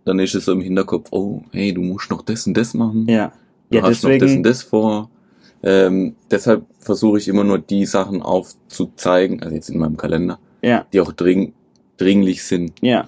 dann 0.06 0.20
ist 0.20 0.36
es 0.36 0.46
so 0.46 0.52
im 0.52 0.62
Hinterkopf, 0.62 1.08
oh, 1.12 1.42
hey, 1.52 1.74
du 1.74 1.82
musst 1.82 2.12
noch 2.12 2.22
das 2.22 2.46
und 2.46 2.56
das 2.56 2.76
machen. 2.76 3.08
Ja. 3.10 3.32
Du 3.72 3.78
Ja, 3.78 3.84
hast 3.84 4.04
noch 4.04 4.12
das 4.12 4.20
deswegen- 4.20 4.38
und 4.38 4.44
das 4.44 4.62
vor. 4.62 5.10
Ähm, 5.64 6.16
deshalb 6.30 6.64
versuche 6.80 7.18
ich 7.18 7.28
immer 7.28 7.44
nur 7.44 7.58
die 7.58 7.88
Sachen 7.88 8.22
aufzuzeigen, 8.22 9.42
also 9.42 9.56
jetzt 9.56 9.70
in 9.70 9.80
meinem 9.80 9.98
Kalender, 9.98 10.38
Ja, 10.66 10.86
die 10.92 11.00
auch 11.00 11.12
dring, 11.12 11.54
dringlich 11.98 12.44
sind, 12.44 12.74
ja, 12.82 13.08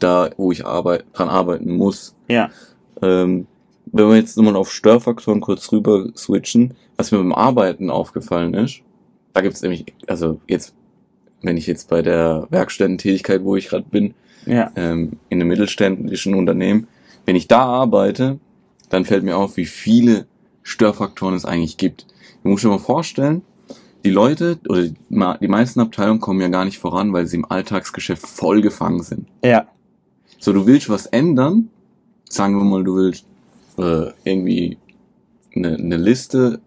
da 0.00 0.30
wo 0.36 0.50
ich 0.50 0.66
arbeit, 0.66 1.04
dran 1.12 1.28
arbeiten 1.28 1.76
muss. 1.76 2.16
ja, 2.28 2.50
Ähm, 3.00 3.46
wenn 3.92 4.08
wir 4.08 4.16
jetzt 4.16 4.36
nochmal 4.36 4.56
auf 4.56 4.72
Störfaktoren 4.72 5.40
kurz 5.40 5.70
rüber 5.70 6.08
switchen, 6.16 6.74
was 6.96 7.12
mir 7.12 7.18
beim 7.18 7.32
Arbeiten 7.32 7.90
aufgefallen 7.90 8.54
ist, 8.54 8.80
da 9.32 9.40
gibt 9.40 9.54
es 9.54 9.62
nämlich, 9.62 9.94
also 10.08 10.40
jetzt, 10.48 10.74
wenn 11.42 11.56
ich 11.56 11.68
jetzt 11.68 11.88
bei 11.88 12.02
der 12.02 12.48
Werkstättentätigkeit, 12.50 13.44
wo 13.44 13.54
ich 13.54 13.68
gerade 13.68 13.86
bin, 13.88 14.14
ja, 14.44 14.72
ähm, 14.74 15.12
in 15.28 15.40
einem 15.40 15.48
mittelständischen 15.48 16.34
Unternehmen, 16.34 16.88
wenn 17.26 17.36
ich 17.36 17.46
da 17.46 17.60
arbeite, 17.60 18.40
dann 18.88 19.04
fällt 19.04 19.22
mir 19.24 19.36
auf, 19.36 19.56
wie 19.56 19.66
viele 19.66 20.26
Störfaktoren 20.62 21.34
es 21.34 21.44
eigentlich 21.44 21.76
gibt. 21.76 22.06
Du 22.42 22.48
musst 22.48 22.64
dir 22.64 22.68
mal 22.68 22.78
vorstellen, 22.78 23.42
die 24.06 24.12
Leute 24.12 24.58
oder 24.68 24.84
die 24.84 25.48
meisten 25.48 25.80
Abteilungen 25.80 26.20
kommen 26.20 26.40
ja 26.40 26.48
gar 26.48 26.64
nicht 26.64 26.78
voran, 26.78 27.12
weil 27.12 27.26
sie 27.26 27.36
im 27.36 27.44
Alltagsgeschäft 27.44 28.26
voll 28.26 28.62
gefangen 28.62 29.02
sind. 29.02 29.26
ja, 29.44 29.66
So, 30.38 30.52
du 30.52 30.66
willst 30.66 30.88
was 30.88 31.06
ändern, 31.06 31.68
sagen 32.28 32.56
wir 32.56 32.64
mal, 32.64 32.84
du 32.84 32.96
willst 32.96 33.24
äh, 33.78 34.10
irgendwie 34.24 34.78
eine, 35.54 35.74
eine 35.76 35.96
Liste 35.96 36.60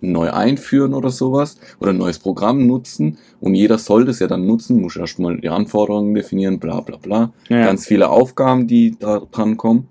neu 0.00 0.30
einführen 0.32 0.94
oder 0.94 1.10
sowas 1.10 1.56
oder 1.80 1.90
ein 1.90 1.98
neues 1.98 2.18
Programm 2.18 2.66
nutzen 2.66 3.18
und 3.40 3.54
jeder 3.54 3.78
soll 3.78 4.04
das 4.04 4.18
ja 4.18 4.26
dann 4.26 4.46
nutzen, 4.46 4.80
muss 4.80 4.96
erstmal 4.96 5.40
die 5.40 5.48
Anforderungen 5.48 6.12
definieren, 6.14 6.58
bla 6.58 6.80
bla 6.80 6.96
bla. 6.96 7.32
ja, 7.48 7.64
Ganz 7.64 7.86
viele 7.86 8.08
Aufgaben, 8.10 8.66
die 8.66 8.96
da 8.98 9.20
dran 9.30 9.56
kommen. 9.56 9.88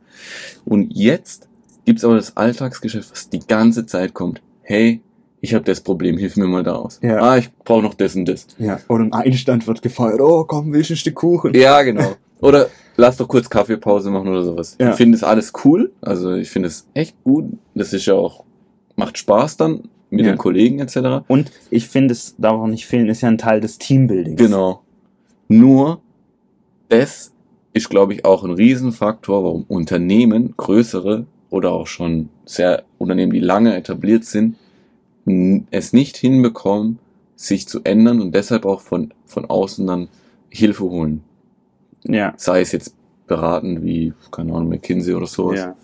Und 0.65 0.91
jetzt 0.93 1.47
gibt's 1.85 2.03
aber 2.03 2.15
das 2.15 2.35
Alltagsgeschäft, 2.37 3.09
was 3.11 3.29
die 3.29 3.39
ganze 3.39 3.85
Zeit 3.85 4.13
kommt. 4.13 4.41
Hey, 4.63 5.01
ich 5.41 5.53
habe 5.53 5.65
das 5.65 5.81
Problem, 5.81 6.17
hilf 6.17 6.37
mir 6.37 6.47
mal 6.47 6.63
da 6.63 6.73
aus. 6.75 6.99
Ja. 7.01 7.19
Ah, 7.19 7.37
ich 7.37 7.51
brauche 7.65 7.81
noch 7.81 7.93
das 7.95 8.15
und 8.15 8.25
das. 8.25 8.47
ja. 8.59 8.79
Oder 8.87 9.03
ein 9.05 9.13
Einstand 9.13 9.67
wird 9.67 9.81
gefeiert. 9.81 10.21
Oh, 10.21 10.43
komm, 10.45 10.71
willst 10.71 10.89
du 10.91 10.93
ein 10.93 10.97
Stück 10.97 11.15
Kuchen? 11.15 11.53
Ja, 11.55 11.81
genau. 11.81 12.13
Oder 12.41 12.69
lass 12.97 13.17
doch 13.17 13.27
kurz 13.27 13.49
Kaffeepause 13.49 14.09
machen 14.11 14.27
oder 14.27 14.43
sowas. 14.43 14.75
Ja. 14.79 14.91
Ich 14.91 14.95
finde 14.95 15.15
es 15.15 15.23
alles 15.23 15.51
cool. 15.65 15.91
Also 16.01 16.33
ich 16.35 16.49
finde 16.49 16.67
es 16.69 16.87
echt 16.93 17.15
gut. 17.23 17.45
Das 17.75 17.91
ist 17.93 18.05
ja 18.05 18.13
auch, 18.13 18.43
macht 18.95 19.17
Spaß 19.17 19.57
dann 19.57 19.83
mit 20.09 20.25
Ja. 20.25 20.31
den 20.33 20.37
Kollegen 20.37 20.79
etc. 20.79 21.23
Und 21.27 21.51
ich 21.69 21.87
finde, 21.87 22.11
es 22.13 22.35
darf 22.37 22.53
auch 22.53 22.67
nicht 22.67 22.85
fehlen, 22.85 23.07
ist 23.09 23.21
ja 23.21 23.29
ein 23.29 23.37
Teil 23.37 23.61
des 23.61 23.77
Teambuildings. 23.77 24.41
Genau. 24.41 24.81
Nur, 25.47 26.01
das 26.89 27.31
ist, 27.73 27.89
glaube 27.89 28.13
ich, 28.13 28.25
auch 28.25 28.43
ein 28.43 28.51
Riesenfaktor, 28.51 29.43
warum 29.43 29.65
Unternehmen, 29.67 30.53
größere 30.57 31.25
oder 31.49 31.71
auch 31.71 31.87
schon 31.87 32.29
sehr 32.45 32.83
Unternehmen, 32.97 33.31
die 33.33 33.39
lange 33.39 33.75
etabliert 33.75 34.25
sind, 34.25 34.55
es 35.25 35.93
nicht 35.93 36.17
hinbekommen, 36.17 36.99
sich 37.35 37.67
zu 37.67 37.81
ändern 37.83 38.21
und 38.21 38.33
deshalb 38.35 38.65
auch 38.65 38.81
von, 38.81 39.13
von 39.25 39.45
außen 39.45 39.85
dann 39.87 40.09
Hilfe 40.49 40.83
holen. 40.83 41.23
Ja, 42.03 42.33
Sei 42.37 42.61
es 42.61 42.71
jetzt 42.71 42.95
beraten 43.27 43.83
wie, 43.83 44.13
keine 44.31 44.53
Ahnung, 44.53 44.69
McKinsey 44.69 45.13
oder 45.13 45.27
sowas. 45.27 45.59
ja, 45.59 45.75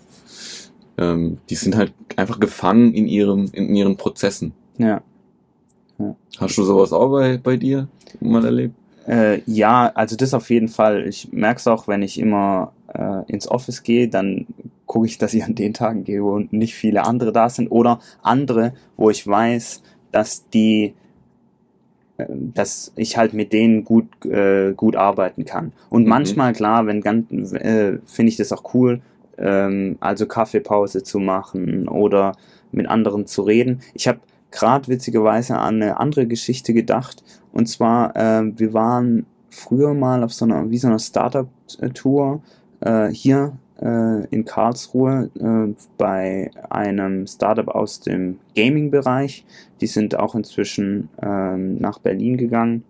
Ähm, 0.98 1.38
die 1.48 1.54
sind 1.54 1.76
halt 1.76 1.92
einfach 2.16 2.40
gefangen 2.40 2.92
in 2.92 3.06
ihrem, 3.06 3.48
in 3.52 3.74
ihren 3.74 3.96
Prozessen. 3.96 4.52
ja. 4.78 5.02
Hast 6.38 6.56
du 6.56 6.62
sowas 6.62 6.92
auch 6.92 7.08
bei, 7.10 7.38
bei 7.38 7.56
dir 7.56 7.88
mal 8.20 8.44
erlebt? 8.44 8.72
Äh, 9.08 9.40
ja, 9.46 9.90
also 9.94 10.14
das 10.14 10.32
auf 10.32 10.48
jeden 10.50 10.68
Fall. 10.68 11.08
Ich 11.08 11.32
merke 11.32 11.58
es 11.58 11.66
auch, 11.66 11.88
wenn 11.88 12.02
ich 12.02 12.20
immer 12.20 12.72
äh, 12.94 13.24
ins 13.26 13.48
Office 13.50 13.82
gehe, 13.82 14.06
dann 14.08 14.46
gucke 14.88 15.06
ich, 15.06 15.18
dass 15.18 15.34
ich 15.34 15.44
an 15.44 15.54
den 15.54 15.74
Tagen 15.74 16.02
gehe, 16.02 16.24
wo 16.24 16.40
nicht 16.50 16.74
viele 16.74 17.04
andere 17.04 17.30
da 17.30 17.48
sind. 17.48 17.68
Oder 17.68 18.00
andere, 18.22 18.72
wo 18.96 19.10
ich 19.10 19.24
weiß, 19.24 19.82
dass 20.10 20.48
die 20.50 20.94
äh, 22.16 22.26
dass 22.28 22.92
ich 22.96 23.16
halt 23.16 23.32
mit 23.32 23.52
denen 23.52 23.84
gut, 23.84 24.08
äh, 24.24 24.72
gut 24.72 24.96
arbeiten 24.96 25.44
kann. 25.44 25.72
Und 25.88 26.02
Mhm. 26.02 26.08
manchmal, 26.08 26.52
klar, 26.52 26.86
wenn 26.86 27.00
ganz, 27.00 27.52
äh, 27.52 27.98
finde 28.06 28.30
ich 28.30 28.36
das 28.36 28.52
auch 28.52 28.74
cool, 28.74 29.00
ähm, 29.38 29.96
also 30.00 30.26
Kaffeepause 30.26 31.04
zu 31.04 31.20
machen 31.20 31.86
oder 31.86 32.32
mit 32.72 32.88
anderen 32.88 33.26
zu 33.26 33.42
reden. 33.42 33.82
Ich 33.94 34.08
habe 34.08 34.18
gerade 34.50 34.88
witzigerweise 34.88 35.58
an 35.58 35.80
eine 35.82 36.00
andere 36.00 36.26
Geschichte 36.26 36.72
gedacht. 36.74 37.22
Und 37.52 37.66
zwar, 37.68 38.16
äh, 38.16 38.42
wir 38.58 38.72
waren 38.74 39.26
früher 39.50 39.94
mal 39.94 40.24
auf 40.24 40.32
so 40.32 40.44
einer, 40.44 40.70
wie 40.70 40.78
so 40.78 40.88
einer 40.88 40.98
Startup-Tour 40.98 42.42
äh, 42.80 43.08
hier 43.08 43.52
äh, 43.80 44.26
in 44.30 44.44
Karlsruhe 44.44 45.30
äh, 45.38 45.74
bei 45.96 46.50
einem 46.70 47.26
Startup 47.26 47.68
aus 47.68 48.00
dem 48.00 48.38
Gaming-Bereich. 48.54 49.44
Die 49.80 49.86
sind 49.86 50.18
auch 50.18 50.34
inzwischen 50.34 51.08
ähm, 51.22 51.76
nach 51.78 51.98
Berlin 51.98 52.36
gegangen. 52.36 52.84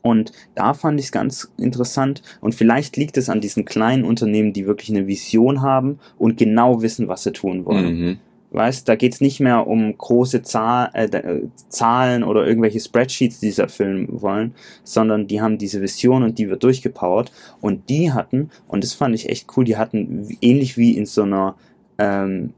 Und 0.00 0.32
da 0.54 0.72
fand 0.74 0.98
ich 1.00 1.06
es 1.06 1.12
ganz 1.12 1.52
interessant. 1.58 2.22
Und 2.40 2.54
vielleicht 2.54 2.96
liegt 2.96 3.16
es 3.18 3.28
an 3.28 3.40
diesen 3.40 3.64
kleinen 3.64 4.04
Unternehmen, 4.04 4.52
die 4.52 4.66
wirklich 4.66 4.90
eine 4.90 5.06
Vision 5.06 5.60
haben 5.60 5.98
und 6.18 6.38
genau 6.38 6.82
wissen, 6.82 7.08
was 7.08 7.24
sie 7.24 7.32
tun 7.32 7.64
wollen. 7.66 7.98
Mhm. 7.98 8.18
Weißt, 8.52 8.86
da 8.86 8.96
geht's 8.96 9.22
nicht 9.22 9.40
mehr 9.40 9.66
um 9.66 9.96
große 9.96 10.42
Zahl, 10.42 10.90
äh, 10.92 11.06
äh, 11.06 11.48
Zahlen 11.70 12.22
oder 12.22 12.46
irgendwelche 12.46 12.80
Spreadsheets, 12.80 13.40
die 13.40 13.50
sie 13.50 13.62
erfüllen 13.62 14.08
wollen, 14.20 14.54
sondern 14.84 15.26
die 15.26 15.40
haben 15.40 15.56
diese 15.56 15.80
Vision 15.80 16.22
und 16.22 16.38
die 16.38 16.50
wird 16.50 16.62
durchgepowert. 16.62 17.32
Und 17.62 17.88
die 17.88 18.12
hatten, 18.12 18.50
und 18.68 18.84
das 18.84 18.92
fand 18.92 19.14
ich 19.14 19.30
echt 19.30 19.48
cool, 19.56 19.64
die 19.64 19.78
hatten 19.78 20.28
ähnlich 20.42 20.76
wie 20.76 20.96
in 20.98 21.06
so 21.06 21.22
einer 21.22 21.54
ähm, 21.96 22.52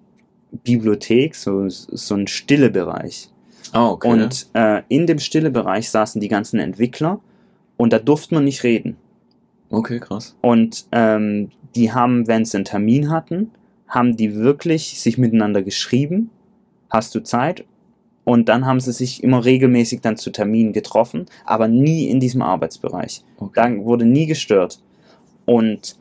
Bibliothek 0.65 1.37
so, 1.37 1.69
so 1.69 2.15
einen 2.15 2.27
stille 2.27 2.71
Bereich. 2.71 3.31
Ah, 3.73 3.91
okay. 3.91 4.09
Und 4.09 4.49
äh, 4.55 4.83
in 4.89 5.07
dem 5.07 5.21
stille 5.21 5.51
Bereich 5.51 5.91
saßen 5.91 6.21
die 6.21 6.29
ganzen 6.29 6.59
Entwickler 6.59 7.21
und 7.77 7.93
da 7.93 8.01
durfte 8.01 8.35
man 8.35 8.45
nicht 8.45 8.65
reden. 8.65 8.97
okay, 9.71 10.01
krass. 10.01 10.37
Und 10.41 10.87
ähm, 10.91 11.51
die 11.77 11.93
haben, 11.93 12.27
wenn 12.27 12.45
sie 12.45 12.57
einen 12.57 12.65
Termin 12.65 13.11
hatten, 13.11 13.53
haben 13.95 14.17
die 14.17 14.35
wirklich 14.35 15.01
sich 15.01 15.19
miteinander 15.19 15.63
geschrieben, 15.63 16.31
hast 16.91 17.15
du 17.15 17.21
Zeit? 17.21 17.65
Und 18.25 18.49
dann 18.49 18.67
haben 18.67 18.81
sie 18.81 18.93
sich 18.93 19.23
immer 19.23 19.45
regelmäßig 19.45 20.01
dann 20.01 20.17
zu 20.17 20.31
Terminen 20.31 20.73
getroffen, 20.73 21.27
aber 21.45 21.69
nie 21.69 22.09
in 22.09 22.21
diesem 22.21 22.43
Arbeitsbereich. 22.43 23.23
Okay. 23.39 23.53
Da 23.55 23.85
wurde 23.85 24.07
nie 24.07 24.27
gestört. 24.27 24.81
Und 25.45 25.97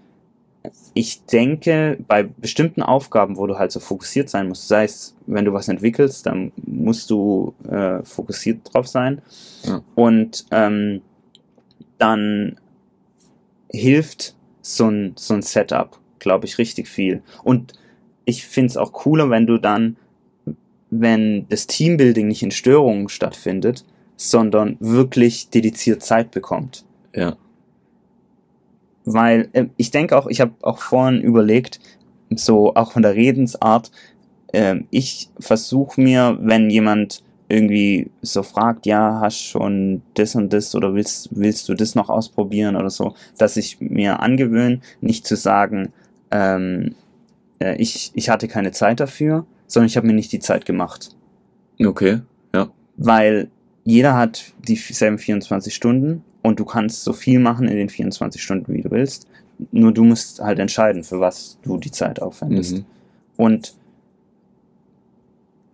ich 0.94 1.26
denke, 1.26 1.98
bei 2.08 2.24
bestimmten 2.24 2.82
Aufgaben, 2.82 3.36
wo 3.38 3.46
du 3.46 3.60
halt 3.60 3.74
so 3.74 3.82
fokussiert 3.82 4.30
sein 4.30 4.48
musst, 4.48 4.70
sei 4.70 4.86
es, 4.86 5.16
wenn 5.28 5.44
du 5.44 5.52
was 5.52 5.68
entwickelst, 5.68 6.26
dann 6.26 6.54
musst 6.66 7.10
du 7.10 7.54
äh, 7.70 8.02
fokussiert 8.04 8.74
drauf 8.74 8.88
sein. 8.88 9.22
Ja. 9.64 9.82
Und 9.96 10.46
ähm, 10.52 11.02
dann 11.98 12.56
hilft 13.70 14.36
so 14.62 14.88
ein, 14.88 15.14
so 15.18 15.34
ein 15.34 15.42
Setup, 15.42 16.00
glaube 16.20 16.46
ich, 16.46 16.58
richtig 16.58 16.88
viel. 16.88 17.22
Und 17.44 17.74
ich 18.26 18.46
finde 18.46 18.68
es 18.68 18.78
auch 18.78 18.94
cooler, 18.94 19.30
wenn 19.30 19.46
du 19.46 19.58
dann, 19.58 19.98
wenn 20.90 21.48
das 21.50 21.68
Teambuilding 21.68 22.28
nicht 22.28 22.44
in 22.44 22.52
Störungen 22.52 23.10
stattfindet, 23.10 23.86
sondern 24.16 24.78
wirklich 24.80 25.50
dediziert 25.50 26.04
Zeit 26.04 26.32
bekommt. 26.32 26.86
Ja. 27.16 27.36
Weil 29.06 29.50
äh, 29.54 29.66
ich 29.78 29.92
denke 29.92 30.18
auch, 30.18 30.28
ich 30.28 30.40
habe 30.40 30.54
auch 30.62 30.80
vorhin 30.80 31.22
überlegt, 31.22 31.80
so 32.36 32.74
auch 32.76 32.94
von 32.94 33.02
der 33.02 33.16
Redensart, 33.16 33.92
ähm, 34.54 34.88
ich 34.92 35.30
versuche 35.40 36.00
mir, 36.00 36.38
wenn 36.42 36.70
jemand 36.70 37.24
irgendwie 37.50 38.10
so 38.22 38.42
fragt, 38.42 38.86
ja, 38.86 39.20
hast 39.22 39.40
schon 39.42 40.02
das 40.14 40.36
und 40.36 40.54
das 40.54 40.74
oder 40.74 40.94
willst, 40.94 41.30
willst 41.32 41.68
du 41.70 41.74
das 41.74 41.96
noch 41.96 42.10
ausprobieren 42.10 42.76
oder 42.76 42.90
so, 42.90 43.14
dass 43.38 43.58
ich 43.58 43.80
mir 43.82 44.22
angewöhne, 44.22 44.80
nicht 45.02 45.28
zu 45.28 45.36
sagen, 45.36 45.92
ähm, 46.32 46.96
äh, 47.64 47.76
ich, 47.76 48.12
ich 48.14 48.30
hatte 48.30 48.48
keine 48.48 48.72
Zeit 48.72 49.00
dafür, 49.00 49.46
sondern 49.68 49.88
ich 49.88 49.98
habe 49.98 50.08
mir 50.08 50.14
nicht 50.14 50.32
die 50.32 50.40
Zeit 50.40 50.66
gemacht. 50.66 51.16
Okay. 51.84 52.20
Ja. 52.54 52.70
Weil 52.98 53.50
jeder 53.84 54.16
hat 54.16 54.54
dieselben 54.68 55.18
24 55.18 55.74
Stunden 55.74 56.24
und 56.42 56.60
du 56.60 56.66
kannst 56.66 57.04
so 57.04 57.14
viel 57.14 57.40
machen 57.40 57.68
in 57.68 57.78
den 57.78 57.90
24 57.90 58.42
Stunden, 58.42 58.74
wie 58.74 58.82
du 58.82 58.92
willst. 58.92 59.28
Nur 59.72 59.94
du 59.94 60.04
musst 60.04 60.42
halt 60.42 60.60
entscheiden, 60.60 61.04
für 61.04 61.20
was 61.20 61.58
du 61.64 61.78
die 61.78 61.92
Zeit 61.92 62.22
aufwendest. 62.22 62.78
Mhm. 62.78 62.86
Und 63.38 63.76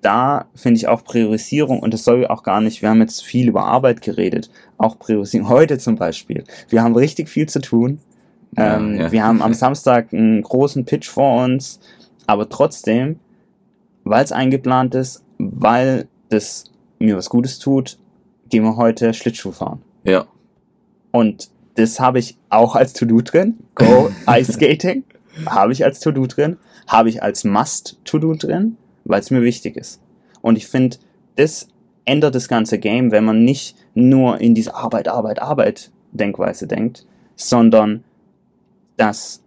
da 0.02 0.46
finde 0.56 0.78
ich 0.78 0.88
auch 0.88 1.04
Priorisierung, 1.04 1.80
und 1.80 1.94
das 1.94 2.06
soll 2.06 2.26
auch 2.28 2.44
gar 2.44 2.62
nicht, 2.62 2.82
wir 2.82 2.90
haben 2.90 3.02
jetzt 3.02 3.24
viel 3.24 3.50
über 3.50 3.66
Arbeit 3.66 4.02
geredet, 4.02 4.50
auch 4.78 4.98
Priorisierung. 4.98 5.50
Heute 5.50 5.78
zum 5.78 5.96
Beispiel. 5.96 6.44
Wir 6.70 6.84
haben 6.84 6.96
richtig 6.96 7.30
viel 7.30 7.50
zu 7.50 7.60
tun. 7.60 8.00
Ja, 8.58 8.78
ähm, 8.78 9.00
ja. 9.00 9.12
Wir 9.12 9.24
haben 9.24 9.42
am 9.42 9.54
Samstag 9.54 10.14
einen 10.14 10.42
großen 10.42 10.86
Pitch 10.86 11.08
vor 11.08 11.44
uns, 11.44 11.80
aber 12.26 12.50
trotzdem, 12.50 13.20
weil 14.04 14.24
es 14.24 14.32
eingeplant 14.32 14.96
ist, 14.96 15.24
weil 15.38 16.08
das 16.30 16.66
mir 17.00 17.16
was 17.16 17.30
Gutes 17.30 17.60
tut, 17.60 17.98
gehen 18.50 18.64
wir 18.64 18.76
heute 18.76 19.14
Schlittschuh 19.14 19.52
fahren. 19.52 19.82
Ja. 20.04 20.26
Und 21.12 21.50
das 21.76 22.00
habe 22.00 22.20
ich 22.20 22.38
auch 22.50 22.76
als 22.76 22.94
To-Do 22.94 23.22
drin. 23.22 23.58
Go 23.76 24.12
Ice 24.30 24.54
Skating. 24.54 25.04
habe 25.46 25.72
ich 25.72 25.86
als 25.86 26.00
To-Do 26.00 26.28
drin, 26.28 26.58
habe 26.88 27.10
ich 27.10 27.24
als 27.24 27.44
Must-To-Do 27.44 28.36
drin, 28.36 28.78
weil 29.06 29.22
es 29.22 29.32
mir 29.32 29.42
wichtig 29.42 29.78
ist. 29.78 30.02
Und 30.42 30.58
ich 30.58 30.68
finde, 30.68 30.98
das 31.36 31.68
ändert 32.06 32.36
das 32.36 32.48
ganze 32.48 32.80
Game, 32.80 33.12
wenn 33.12 33.24
man 33.24 33.44
nicht 33.44 33.76
nur 33.94 34.40
in 34.42 34.56
diese 34.56 34.76
Arbeit, 34.76 35.08
Arbeit, 35.08 35.42
Arbeit 35.42 35.92
Denkweise 36.12 36.68
denkt, 36.68 37.06
sondern 37.36 38.04
dass 39.00 39.42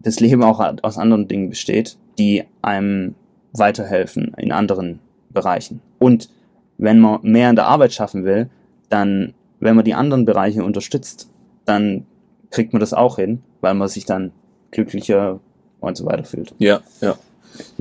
das 0.00 0.18
Leben 0.18 0.42
auch 0.42 0.60
aus 0.82 0.96
anderen 0.96 1.28
Dingen 1.28 1.50
besteht, 1.50 1.98
die 2.18 2.44
einem 2.62 3.14
weiterhelfen 3.52 4.34
in 4.38 4.50
anderen 4.50 5.00
Bereichen. 5.30 5.80
Und 5.98 6.30
wenn 6.78 6.98
man 6.98 7.20
mehr 7.22 7.50
in 7.50 7.56
der 7.56 7.66
Arbeit 7.66 7.92
schaffen 7.92 8.24
will, 8.24 8.48
dann, 8.88 9.34
wenn 9.60 9.76
man 9.76 9.84
die 9.84 9.94
anderen 9.94 10.24
Bereiche 10.24 10.64
unterstützt, 10.64 11.28
dann 11.66 12.06
kriegt 12.50 12.72
man 12.72 12.80
das 12.80 12.94
auch 12.94 13.16
hin, 13.16 13.42
weil 13.60 13.74
man 13.74 13.88
sich 13.88 14.06
dann 14.06 14.32
glücklicher 14.70 15.40
und 15.80 15.96
so 15.96 16.06
weiter 16.06 16.24
fühlt. 16.24 16.54
Ja, 16.58 16.80
ja. 17.00 17.16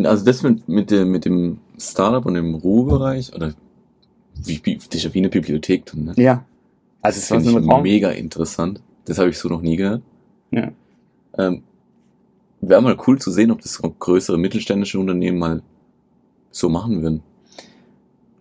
Also 0.04 0.26
das 0.26 0.43
mit, 0.43 0.67
mit, 0.67 0.91
dem, 0.91 1.10
mit 1.10 1.24
dem 1.24 1.60
Startup 1.78 2.26
und 2.26 2.34
dem 2.34 2.56
Ruhebereich, 2.56 3.34
oder 3.34 3.54
wie, 4.43 4.60
wie, 4.63 4.76
das 4.76 4.88
ist 4.96 5.04
ja 5.04 5.13
wie 5.13 5.20
eine 5.20 5.30
Bibliothek 5.30 5.86
drin, 5.86 6.06
ne? 6.06 6.13
Ja. 6.17 6.43
Also 7.02 7.20
das 7.20 7.28
finde 7.28 7.62
ich 7.62 7.82
mega 7.82 8.10
interessant. 8.10 8.82
Das 9.06 9.20
habe 9.20 9.30
ich 9.30 9.38
so 9.38 9.48
noch 9.48 9.62
nie 9.62 9.78
gehört. 9.78 10.02
Ja. 10.52 10.72
Ähm, 11.38 11.63
Wäre 12.60 12.82
mal 12.82 12.97
cool 13.06 13.19
zu 13.19 13.32
sehen, 13.32 13.52
ob 13.52 13.62
das 13.62 13.82
größere 13.82 14.38
mittelständische 14.38 15.00
Unternehmen 15.00 15.38
mal 15.38 15.62
so 16.50 16.69
machen 16.69 17.04
würden. 17.04 17.21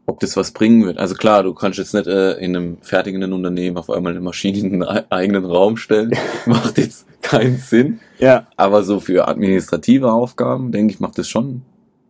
Ob 0.06 0.20
das 0.20 0.36
was 0.36 0.52
bringen 0.52 0.86
wird. 0.86 0.98
Also 0.98 1.14
klar, 1.14 1.42
du 1.42 1.52
kannst 1.52 1.78
jetzt 1.78 1.92
nicht 1.92 2.06
äh, 2.06 2.32
in 2.38 2.56
einem 2.56 2.78
fertigenden 2.80 3.32
Unternehmen 3.32 3.76
auf 3.76 3.90
einmal 3.90 4.12
eine 4.12 4.20
Maschine 4.20 4.58
in 4.58 4.82
einen 4.82 5.10
eigenen 5.10 5.44
Raum 5.44 5.76
stellen. 5.76 6.12
macht 6.46 6.78
jetzt 6.78 7.06
keinen 7.20 7.58
Sinn. 7.58 8.00
Ja. 8.18 8.46
Aber 8.56 8.84
so 8.84 9.00
für 9.00 9.28
administrative 9.28 10.10
Aufgaben, 10.12 10.72
denke 10.72 10.94
ich, 10.94 11.00
macht 11.00 11.18
das 11.18 11.28
schon 11.28 11.62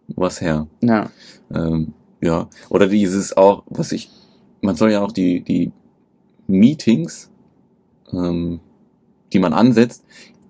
was 0.09 0.41
her. 0.41 0.69
Ja. 0.83 1.11
Ähm, 1.53 1.95
ja. 2.21 2.49
Oder 2.69 2.87
dieses 2.87 3.37
auch, 3.37 3.65
was 3.67 3.91
ich, 3.93 4.11
man 4.61 4.77
soll 4.77 4.93
ja 4.93 5.03
auch 5.03 5.13
die, 5.13 5.41
die 5.41 5.73
Meetings, 6.47 7.31
ähm, 8.13 8.61
die 9.33 9.39
man 9.39 9.53
ansetzt, 9.53 10.05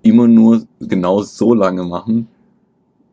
immer 0.08 0.28
nur 0.28 0.66
genau 0.80 1.22
so 1.22 1.54
lange 1.54 1.84
machen, 1.84 2.28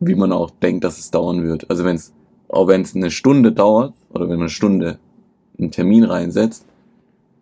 wie 0.00 0.14
man 0.14 0.32
auch 0.32 0.50
denkt, 0.50 0.84
dass 0.84 0.98
es 0.98 1.10
dauern 1.10 1.42
wird. 1.42 1.70
Also 1.70 1.84
wenn 1.84 1.96
es, 1.96 2.12
auch 2.48 2.68
wenn 2.68 2.82
es 2.82 2.94
eine 2.94 3.10
Stunde 3.10 3.52
dauert, 3.52 3.94
oder 4.10 4.24
wenn 4.24 4.36
man 4.36 4.42
eine 4.42 4.48
Stunde 4.50 4.98
einen 5.58 5.70
Termin 5.70 6.04
reinsetzt, 6.04 6.66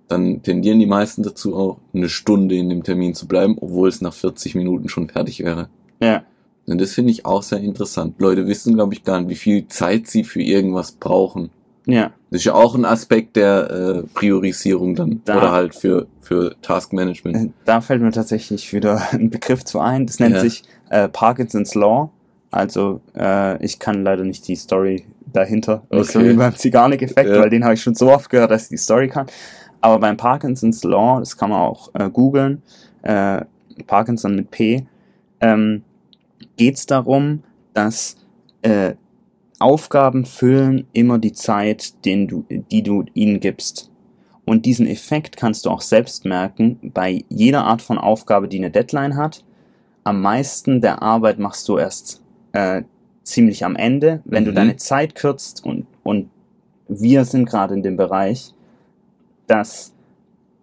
dann 0.08 0.42
tendieren 0.42 0.78
die 0.78 0.86
meisten 0.86 1.22
dazu 1.22 1.56
auch, 1.56 1.78
eine 1.94 2.08
Stunde 2.08 2.54
in 2.54 2.68
dem 2.68 2.82
Termin 2.82 3.14
zu 3.14 3.26
bleiben, 3.26 3.56
obwohl 3.58 3.88
es 3.88 4.00
nach 4.00 4.12
40 4.12 4.54
Minuten 4.54 4.88
schon 4.88 5.08
fertig 5.08 5.40
wäre. 5.40 5.68
Ja. 6.00 6.24
Und 6.66 6.80
das 6.80 6.92
finde 6.92 7.10
ich 7.10 7.24
auch 7.24 7.42
sehr 7.42 7.60
interessant. 7.60 8.20
Leute 8.20 8.46
wissen, 8.46 8.74
glaube 8.74 8.94
ich, 8.94 9.04
gar 9.04 9.20
nicht, 9.20 9.30
wie 9.30 9.36
viel 9.36 9.68
Zeit 9.68 10.06
sie 10.06 10.24
für 10.24 10.42
irgendwas 10.42 10.92
brauchen. 10.92 11.50
Ja. 11.86 12.12
Das 12.30 12.40
ist 12.40 12.44
ja 12.44 12.54
auch 12.54 12.74
ein 12.74 12.84
Aspekt 12.84 13.36
der 13.36 13.70
äh, 13.70 14.02
Priorisierung 14.14 14.94
dann. 14.94 15.20
Da- 15.24 15.36
Oder 15.38 15.52
halt 15.52 15.74
für, 15.74 16.06
für 16.20 16.54
Taskmanagement. 16.62 17.52
Da 17.64 17.80
fällt 17.80 18.02
mir 18.02 18.12
tatsächlich 18.12 18.72
wieder 18.72 19.02
ein 19.12 19.30
Begriff 19.30 19.64
zu 19.64 19.80
ein. 19.80 20.06
Das 20.06 20.20
nennt 20.20 20.36
Ja. 20.36 20.40
sich 20.40 20.62
äh, 20.90 21.08
Parkinson's 21.08 21.74
Law. 21.74 22.10
Also 22.50 23.00
äh, 23.16 23.62
ich 23.64 23.78
kann 23.78 24.04
leider 24.04 24.24
nicht 24.24 24.46
die 24.46 24.56
Story 24.56 25.04
dahinter. 25.32 25.82
Nicht 25.90 26.10
so 26.12 26.18
Okay. 26.20 26.28
wie 26.30 26.34
beim 26.34 26.54
Zigarnik-Effekt, 26.54 27.30
Ja. 27.30 27.40
weil 27.40 27.50
den 27.50 27.64
habe 27.64 27.74
ich 27.74 27.82
schon 27.82 27.94
so 27.94 28.12
oft 28.12 28.28
gehört, 28.30 28.50
dass 28.50 28.64
ich 28.64 28.68
die 28.68 28.76
Story 28.76 29.08
kann. 29.08 29.26
Aber 29.80 29.98
beim 29.98 30.16
Parkinson's 30.16 30.84
Law, 30.84 31.18
das 31.18 31.36
kann 31.36 31.50
man 31.50 31.60
auch 31.60 31.90
äh, 31.94 32.08
googeln, 32.10 32.62
äh, 33.02 33.40
Parkinson 33.86 34.36
mit 34.36 34.50
P, 34.50 34.86
ähm, 35.40 35.82
geht 36.56 36.76
es 36.76 36.86
darum, 36.86 37.42
dass 37.74 38.16
äh, 38.60 38.92
Aufgaben 39.62 40.24
füllen 40.26 40.86
immer 40.92 41.18
die 41.18 41.32
Zeit, 41.32 42.04
den 42.04 42.28
du, 42.28 42.44
die 42.50 42.82
du 42.82 43.04
ihnen 43.14 43.40
gibst. 43.40 43.90
Und 44.44 44.66
diesen 44.66 44.86
Effekt 44.86 45.36
kannst 45.36 45.64
du 45.64 45.70
auch 45.70 45.80
selbst 45.80 46.24
merken 46.24 46.78
bei 46.82 47.24
jeder 47.28 47.64
Art 47.64 47.80
von 47.80 47.96
Aufgabe, 47.98 48.48
die 48.48 48.58
eine 48.58 48.70
Deadline 48.70 49.16
hat. 49.16 49.44
Am 50.04 50.20
meisten 50.20 50.80
der 50.80 51.00
Arbeit 51.00 51.38
machst 51.38 51.68
du 51.68 51.78
erst 51.78 52.20
äh, 52.52 52.82
ziemlich 53.22 53.64
am 53.64 53.76
Ende, 53.76 54.20
wenn 54.24 54.44
du 54.44 54.50
Mhm. 54.50 54.56
deine 54.56 54.76
Zeit 54.76 55.14
kürzt 55.14 55.64
und, 55.64 55.86
und 56.02 56.28
wir 56.88 57.24
sind 57.24 57.48
gerade 57.48 57.74
in 57.74 57.82
dem 57.84 57.96
Bereich, 57.96 58.52
dass 59.46 59.92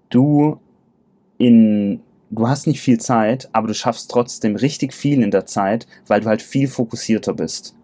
du 0.09 0.59
in, 1.37 2.01
du 2.31 2.47
hast 2.49 2.67
nicht 2.67 2.81
viel 2.81 2.99
Zeit, 2.99 3.49
aber 3.53 3.67
du 3.67 3.73
schaffst 3.73 4.11
trotzdem 4.11 4.57
richtig 4.57 4.93
viel 4.93 5.21
in 5.23 5.31
der 5.31 5.45
Zeit, 5.45 5.87
weil 6.07 6.19
du 6.19 6.27
halt 6.27 6.41
viel 6.41 6.67
fokussierter 6.67 7.33
bist. 7.33 7.75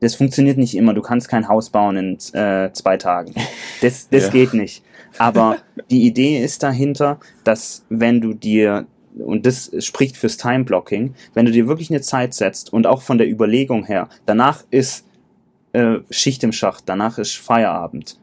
Das 0.00 0.14
funktioniert 0.14 0.56
nicht 0.58 0.74
immer. 0.76 0.94
Du 0.94 1.02
kannst 1.02 1.28
kein 1.28 1.48
Haus 1.48 1.70
bauen 1.70 1.96
in 1.96 2.18
äh, 2.34 2.72
zwei 2.72 2.96
Tagen. 2.96 3.34
Das, 3.80 4.08
das 4.08 4.24
Ja. 4.26 4.30
geht 4.30 4.54
nicht. 4.54 4.82
Aber 5.18 5.58
die 5.90 6.06
Idee 6.06 6.42
ist 6.42 6.62
dahinter, 6.62 7.18
dass 7.44 7.84
wenn 7.90 8.20
du 8.20 8.32
dir, 8.32 8.86
und 9.18 9.44
das 9.44 9.70
spricht 9.80 10.16
fürs 10.16 10.36
Time-Blocking, 10.36 11.14
wenn 11.34 11.44
du 11.46 11.52
dir 11.52 11.66
wirklich 11.68 11.90
eine 11.90 12.00
Zeit 12.00 12.32
setzt 12.32 12.72
und 12.72 12.86
auch 12.86 13.02
von 13.02 13.18
der 13.18 13.28
Überlegung 13.28 13.84
her, 13.84 14.08
danach 14.24 14.64
ist 14.70 15.04
äh, 15.72 15.98
Schicht 16.10 16.42
im 16.44 16.52
Schacht, 16.52 16.84
danach 16.86 17.18
ist 17.18 17.36
Feierabend, 17.36 18.18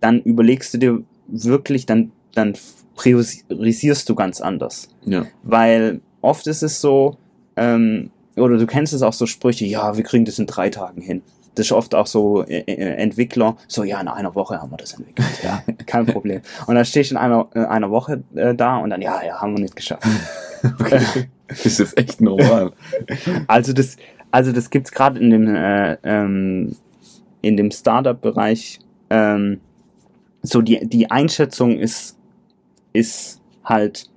dann 0.00 0.20
überlegst 0.22 0.74
du 0.74 0.78
dir 0.78 1.02
wirklich, 1.28 1.86
dann, 1.86 2.12
dann 2.34 2.54
priorisierst 2.96 4.08
du 4.08 4.14
ganz 4.14 4.40
anders. 4.40 4.88
Ja. 5.04 5.26
Weil 5.42 6.00
oft 6.20 6.46
ist 6.46 6.62
es 6.62 6.80
so, 6.80 7.16
ähm, 7.56 8.10
oder 8.36 8.58
du 8.58 8.66
kennst 8.66 8.92
es 8.92 9.02
auch 9.02 9.12
so 9.12 9.26
Sprüche, 9.26 9.64
ja, 9.64 9.96
wir 9.96 10.04
kriegen 10.04 10.24
das 10.24 10.38
in 10.38 10.46
drei 10.46 10.70
Tagen 10.70 11.00
hin. 11.00 11.22
Das 11.54 11.66
ist 11.66 11.72
oft 11.72 11.94
auch 11.94 12.06
so 12.06 12.44
äh, 12.44 12.60
äh, 12.66 12.96
Entwickler, 12.96 13.56
so 13.66 13.82
ja, 13.82 13.98
in 14.00 14.08
einer 14.08 14.34
Woche 14.34 14.60
haben 14.60 14.70
wir 14.70 14.76
das 14.76 14.92
entwickelt. 14.92 15.26
Ja, 15.42 15.62
kein 15.86 16.04
Problem. 16.04 16.42
Und 16.66 16.74
dann 16.74 16.84
stehst 16.84 17.10
du 17.10 17.14
in 17.14 17.18
einer, 17.18 17.48
äh, 17.54 17.64
einer 17.64 17.90
Woche 17.90 18.22
äh, 18.34 18.54
da 18.54 18.76
und 18.76 18.90
dann, 18.90 19.00
ja, 19.00 19.22
ja, 19.24 19.40
haben 19.40 19.54
wir 19.56 19.62
nicht 19.62 19.76
geschafft. 19.76 20.06
Okay. 20.80 21.28
das 21.48 21.78
ist 21.78 21.96
echt 21.96 22.20
normal. 22.20 22.72
Also 23.46 23.72
das, 23.72 23.98
also 24.32 24.52
das 24.52 24.70
gibt's 24.70 24.90
gerade 24.90 25.20
in 25.20 25.30
dem 25.30 25.54
äh, 25.54 25.96
ähm, 26.02 26.74
in 27.42 27.56
dem 27.56 27.70
Startup-Bereich. 27.70 28.80
Ähm, 29.10 29.60
so 30.42 30.62
die 30.62 30.88
die 30.88 31.10
Einschätzung 31.10 31.78
ist 31.78 32.16
ist 32.92 33.40
halt 33.64 34.10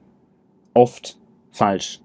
oft 0.74 1.20
falsch. 1.52 2.02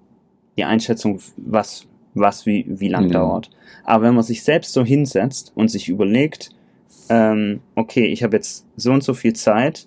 Die 0.59 0.65
Einschätzung, 0.65 1.21
was 1.37 1.87
was 2.15 2.47
wie 2.47 2.65
wie 2.69 2.89
lang 2.89 3.07
Mhm. 3.07 3.13
dauert. 3.13 3.51
Aber 3.85 4.05
wenn 4.05 4.15
man 4.15 4.25
sich 4.25 4.43
selbst 4.43 4.73
so 4.73 4.85
hinsetzt 4.85 5.53
und 5.55 5.69
sich 5.69 5.89
überlegt, 5.89 6.51
ähm, 7.09 7.61
okay, 7.75 8.07
ich 8.07 8.23
habe 8.23 8.37
jetzt 8.37 8.65
so 8.77 8.93
und 8.93 9.03
so 9.03 9.15
viel 9.15 9.35
Zeit, 9.35 9.87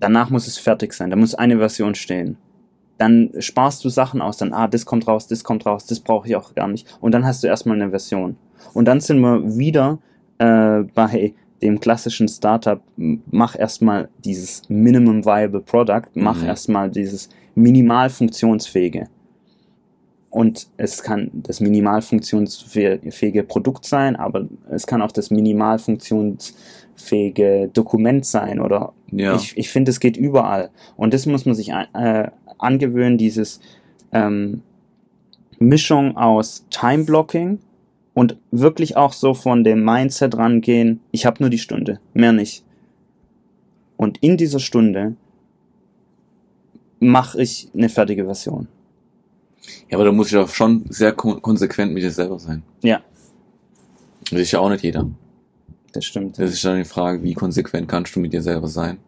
danach 0.00 0.30
muss 0.30 0.46
es 0.46 0.58
fertig 0.58 0.92
sein, 0.92 1.10
da 1.10 1.16
muss 1.16 1.34
eine 1.34 1.58
Version 1.58 1.94
stehen 1.94 2.36
dann 2.98 3.28
sparst 3.40 3.84
du 3.84 3.90
Sachen 3.90 4.22
aus, 4.22 4.38
dann, 4.38 4.54
ah, 4.54 4.68
das 4.68 4.86
kommt 4.86 5.06
raus, 5.06 5.26
das 5.26 5.44
kommt 5.44 5.66
raus, 5.66 5.84
das 5.84 6.00
brauche 6.00 6.28
ich 6.28 6.34
auch 6.34 6.54
gar 6.54 6.66
nicht. 6.66 6.86
Und 7.02 7.12
dann 7.12 7.26
hast 7.26 7.42
du 7.42 7.46
erstmal 7.46 7.76
eine 7.78 7.90
Version. 7.90 8.36
Und 8.72 8.86
dann 8.86 9.00
sind 9.00 9.20
wir 9.20 9.58
wieder 9.58 9.98
äh, 10.38 10.80
bei 10.94 11.34
dem 11.60 11.78
klassischen 11.78 12.26
Startup, 12.26 12.80
mach 12.96 13.54
erstmal 13.58 14.08
dieses 14.24 14.62
Minimum 14.70 15.26
Viable 15.26 15.60
Product, 15.60 16.04
mach 16.14 16.40
Mhm. 16.40 16.48
erstmal 16.48 16.90
dieses 16.90 17.28
minimal 17.54 18.08
funktionsfähige. 18.08 19.08
Und 20.36 20.66
es 20.76 21.02
kann 21.02 21.30
das 21.32 21.60
minimal 21.60 22.02
funktionsfähige 22.02 23.42
Produkt 23.42 23.86
sein, 23.86 24.16
aber 24.16 24.46
es 24.70 24.86
kann 24.86 25.00
auch 25.00 25.10
das 25.10 25.30
minimal 25.30 25.78
funktionsfähige 25.78 27.70
Dokument 27.72 28.26
sein 28.26 28.60
oder 28.60 28.92
Ja. 29.10 29.34
ich, 29.34 29.56
ich 29.56 29.70
finde, 29.70 29.92
es 29.92 29.98
geht 29.98 30.18
überall. 30.18 30.68
Und 30.98 31.14
das 31.14 31.24
muss 31.24 31.46
man 31.46 31.54
sich 31.54 31.70
äh, 31.70 32.28
angewöhnen, 32.58 33.16
dieses 33.16 33.60
ähm, 34.12 34.60
Mischung 35.58 36.18
aus 36.18 36.66
Time-Blocking 36.68 37.58
und 38.12 38.36
wirklich 38.50 38.94
auch 38.94 39.14
so 39.14 39.32
von 39.32 39.64
dem 39.64 39.82
Mindset 39.86 40.36
rangehen, 40.36 41.00
ich 41.12 41.24
habe 41.24 41.42
nur 41.42 41.48
die 41.48 41.56
Stunde, 41.56 41.98
mehr 42.12 42.32
nicht. 42.32 42.62
Und 43.96 44.18
in 44.18 44.36
dieser 44.36 44.60
Stunde 44.60 45.16
mache 47.00 47.40
ich 47.40 47.70
eine 47.74 47.88
fertige 47.88 48.26
Version. 48.26 48.68
Ja, 49.88 49.96
aber 49.96 50.04
da 50.04 50.12
muss 50.12 50.28
ich 50.30 50.36
auch 50.36 50.48
schon 50.48 50.84
sehr 50.88 51.12
kon 51.12 51.40
konsequent 51.42 51.92
mit 51.92 52.02
dir 52.02 52.10
selber 52.10 52.38
sein. 52.38 52.62
Ja. 52.82 53.00
Das 54.30 54.40
ist 54.40 54.52
ja 54.52 54.60
auch 54.60 54.68
nicht 54.70 54.82
jeder. 54.82 55.06
Das 55.92 56.04
stimmt. 56.04 56.38
Das 56.38 56.50
ist 56.52 56.64
dann 56.64 56.78
die 56.78 56.84
Frage, 56.84 57.22
wie 57.22 57.34
konsequent 57.34 57.88
kannst 57.88 58.14
du 58.16 58.20
mit 58.20 58.32
dir 58.32 58.42
selber 58.42 58.68
sein? 58.68 58.98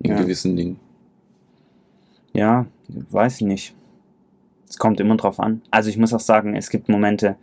In 0.00 0.10
Ja. 0.10 0.20
gewissen 0.20 0.56
Dingen. 0.56 0.78
Ja, 2.32 2.66
weiß 2.88 3.36
ich 3.36 3.46
nicht. 3.46 3.74
Es 4.68 4.76
kommt 4.78 5.00
immer 5.00 5.16
drauf 5.16 5.40
an. 5.40 5.62
Also 5.70 5.88
ich 5.88 5.96
muss 5.96 6.12
auch 6.12 6.20
sagen, 6.20 6.54
es 6.56 6.68
gibt 6.70 6.88
Momente, 6.88 7.36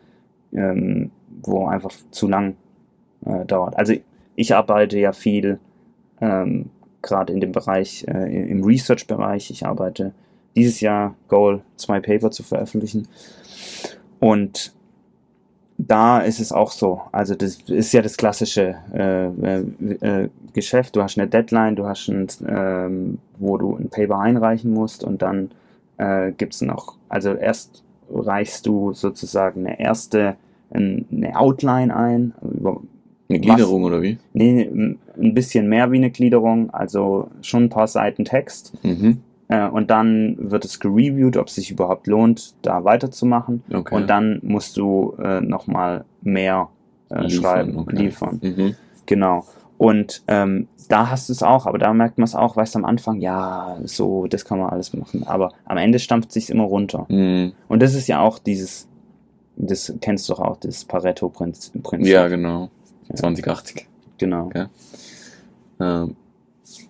ähm, 0.54 1.10
wo 1.42 1.66
einfach 1.66 1.92
zu 2.12 2.28
lang 2.28 2.56
äh, 3.26 3.46
dauert. 3.46 3.78
Also 3.78 3.94
ich 4.36 4.54
arbeite 4.54 5.00
ja 5.00 5.14
viel, 5.14 5.60
ähm, 6.22 6.70
gerade 7.02 7.34
in 7.34 7.40
dem 7.40 7.52
Bereich, 7.54 8.06
äh, 8.08 8.50
im 8.52 8.64
Research-Bereich. 8.64 9.50
Ich 9.50 9.66
arbeite 9.66 10.14
dieses 10.56 10.82
Jahr 10.82 11.16
Goal, 11.28 11.62
zwei 11.78 12.00
Paper 12.00 12.32
zu 12.32 12.44
veröffentlichen. 12.44 13.08
Und 14.20 14.74
da 15.78 16.20
ist 16.20 16.40
es 16.40 16.52
auch 16.52 16.72
so. 16.72 17.02
Also 17.12 17.36
das 17.36 17.56
ist 17.68 17.92
ja 17.94 18.02
das 18.02 18.16
klassische 18.18 18.76
äh, 18.94 19.26
äh, 19.28 19.64
äh, 20.24 20.30
Geschäft. 20.54 20.96
Du 20.96 21.02
hast 21.02 21.18
eine 21.18 21.28
Deadline, 21.28 21.76
du 21.76 21.86
hast 21.86 22.08
ein, 22.10 22.28
ähm, 22.48 23.18
wo 23.40 23.58
du 23.58 23.76
ein 23.76 23.90
Paper 23.90 24.20
einreichen 24.20 24.72
musst 24.72 25.04
und 25.04 25.22
dann 25.22 25.52
äh, 25.98 26.32
gibt 26.32 26.54
es 26.54 26.62
noch, 26.62 26.96
also 27.10 27.34
erst 27.34 27.84
reichst 28.14 28.66
du 28.68 28.94
sozusagen 28.94 29.66
eine 29.66 29.80
erste, 29.80 30.36
ein, 30.72 31.06
eine 31.12 31.38
Outline 31.38 31.96
ein. 31.96 32.34
Eine 33.30 33.40
Gliederung 33.40 33.84
oder 33.84 34.02
wie? 34.04 34.20
nee, 34.34 34.64
ein- 34.64 35.00
ein 35.18 35.34
bisschen 35.34 35.68
mehr 35.70 35.92
wie 35.92 35.98
eine 35.98 36.12
Gliederung, 36.12 36.70
also 36.72 37.30
schon 37.42 37.64
ein 37.66 37.70
paar 37.70 37.88
Seiten 37.88 38.26
Text. 38.26 38.74
Mhm. 38.84 39.22
Äh, 39.54 39.68
und 39.68 39.92
dann 39.92 40.36
wird 40.40 40.66
es 40.66 40.80
gereviewt, 40.80 41.38
ob 41.38 41.48
es 41.48 41.56
sich 41.56 41.70
überhaupt 41.70 42.08
lohnt, 42.08 42.56
da 42.64 42.84
weiterzumachen. 42.84 43.64
Okay. 43.72 43.96
Und 43.96 44.10
dann 44.10 44.40
musst 44.42 44.78
du 44.78 45.16
äh, 45.22 45.42
nochmal 45.42 46.06
mehr 46.22 46.70
äh, 47.10 47.22
Liefern, 47.22 47.30
schreiben, 47.30 47.78
okay. 47.78 47.96
liefern. 47.96 48.40
Mhm. 48.42 48.76
Genau. 49.06 49.46
Und 49.78 50.24
ähm, 50.28 50.68
da 50.90 51.12
hast 51.12 51.30
du 51.30 51.34
es 51.34 51.44
auch, 51.44 51.68
aber 51.68 51.78
da 51.78 51.94
merkt 51.94 52.18
man 52.18 52.26
es 52.26 52.34
auch, 52.34 52.56
weißt 52.56 52.74
du, 52.74 52.80
am 52.80 52.86
Anfang, 52.86 53.20
ja, 53.22 53.78
so, 53.84 54.26
das 54.26 54.44
kann 54.44 54.58
man 54.58 54.70
alles 54.70 54.94
machen. 54.94 55.24
Aber 55.28 55.52
am 55.66 55.78
Ende 55.78 56.00
stampft 56.00 56.32
sich 56.32 56.50
immer 56.50 56.64
runter. 56.64 57.06
Mhm. 57.10 57.54
Und 57.68 57.82
das 57.84 57.94
ist 57.94 58.08
ja 58.08 58.22
auch 58.22 58.40
dieses, 58.40 58.88
das 59.56 59.94
kennst 60.02 60.30
du 60.30 60.34
doch 60.34 60.40
auch, 60.40 60.58
das 60.58 60.84
Pareto-Prinzip. 60.86 61.86
Ja, 62.00 62.28
genau. 62.28 62.70
Ja. 63.10 63.16
2080. 63.18 63.88
Genau. 64.18 64.46
Okay. 64.46 64.66
Ähm, 65.80 66.16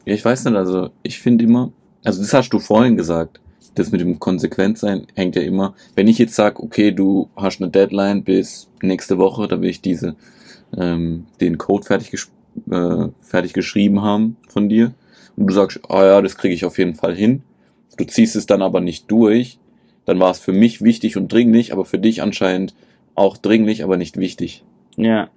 ja, 0.06 0.14
ich 0.14 0.24
weiß 0.24 0.46
nicht, 0.46 0.56
also 0.56 0.92
ich 1.02 1.20
finde 1.20 1.44
immer, 1.44 1.72
also 2.04 2.22
das 2.22 2.34
hast 2.34 2.50
du 2.50 2.60
vorhin 2.60 2.98
gesagt, 2.98 3.40
das 3.76 3.92
mit 3.92 4.02
dem 4.02 4.20
Konsequentsein 4.20 5.08
hängt 5.16 5.36
ja 5.36 5.42
immer, 5.42 5.74
wenn 5.96 6.08
ich 6.08 6.18
jetzt 6.18 6.36
sage, 6.36 6.62
okay, 6.62 6.92
du 6.92 7.30
hast 7.36 7.62
eine 7.62 7.72
Deadline 7.72 8.24
bis 8.24 8.70
nächste 8.82 9.18
Woche, 9.18 9.48
da 9.48 9.62
will 9.62 9.70
ich 9.70 9.82
diese, 9.82 10.16
ähm, 10.78 11.26
den 11.42 11.58
Code 11.58 11.86
fertig, 11.86 12.14
äh, 12.70 13.08
fertig 13.22 13.54
geschrieben 13.54 14.02
haben 14.02 14.38
von 14.48 14.70
dir. 14.70 14.94
Und 15.36 15.48
du 15.48 15.54
sagst, 15.54 15.80
ah 15.90 16.06
ja, 16.06 16.22
das 16.22 16.38
kriege 16.38 16.54
ich 16.54 16.66
auf 16.66 16.78
jeden 16.78 16.96
Fall 16.96 17.16
hin, 17.16 17.42
du 17.98 18.06
ziehst 18.06 18.36
es 18.36 18.46
dann 18.46 18.62
aber 18.62 18.82
nicht 18.82 19.10
durch, 19.10 19.58
dann 20.06 20.20
war 20.20 20.32
es 20.32 20.40
für 20.40 20.54
mich 20.54 20.82
wichtig 20.82 21.18
und 21.18 21.32
dringlich, 21.32 21.74
aber 21.74 21.86
für 21.86 21.98
dich 21.98 22.22
anscheinend 22.22 22.76
auch 23.16 23.38
dringlich, 23.38 23.84
aber 23.84 23.98
nicht 23.98 24.18
wichtig. 24.18 24.64
Ja, 24.98 25.30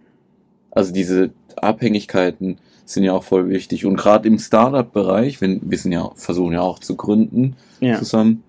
Also 0.76 0.92
diese 0.92 1.30
Abhängigkeiten 1.56 2.58
sind 2.84 3.02
ja 3.02 3.14
auch 3.14 3.24
voll 3.24 3.48
wichtig. 3.48 3.86
Und 3.86 3.96
gerade 3.96 4.28
im 4.28 4.38
Startup-Bereich, 4.38 5.40
wenn 5.40 5.58
wir 5.64 5.78
sind 5.78 5.92
ja, 5.92 6.10
versuchen 6.16 6.52
ja 6.52 6.60
auch 6.60 6.80
zu 6.80 6.96
gründen 6.96 7.56
ja. 7.80 7.98
zusammen, 7.98 8.42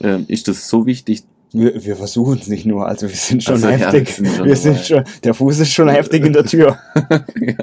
ähm, 0.00 0.24
ist 0.26 0.48
das 0.48 0.68
so 0.68 0.86
wichtig. 0.86 1.22
Wir, 1.52 1.84
wir 1.84 1.96
versuchen 1.96 2.38
es 2.40 2.48
nicht 2.48 2.64
nur, 2.64 2.86
also 2.88 3.06
wir 3.06 3.14
sind 3.14 3.44
schon 3.44 3.56
Also, 3.56 3.68
ja, 3.68 3.76
heftig. 3.76 4.08
wir 4.08 4.24
sind 4.24 4.36
schon 4.36 4.46
wir 4.46 4.56
sind 4.56 4.78
schon, 4.78 5.04
der 5.22 5.34
Fuß 5.34 5.58
ist 5.58 5.72
schon 5.72 5.90
heftig 5.90 6.24
in 6.24 6.32
der 6.32 6.46
Tür. 6.46 6.78
ja. 7.38 7.54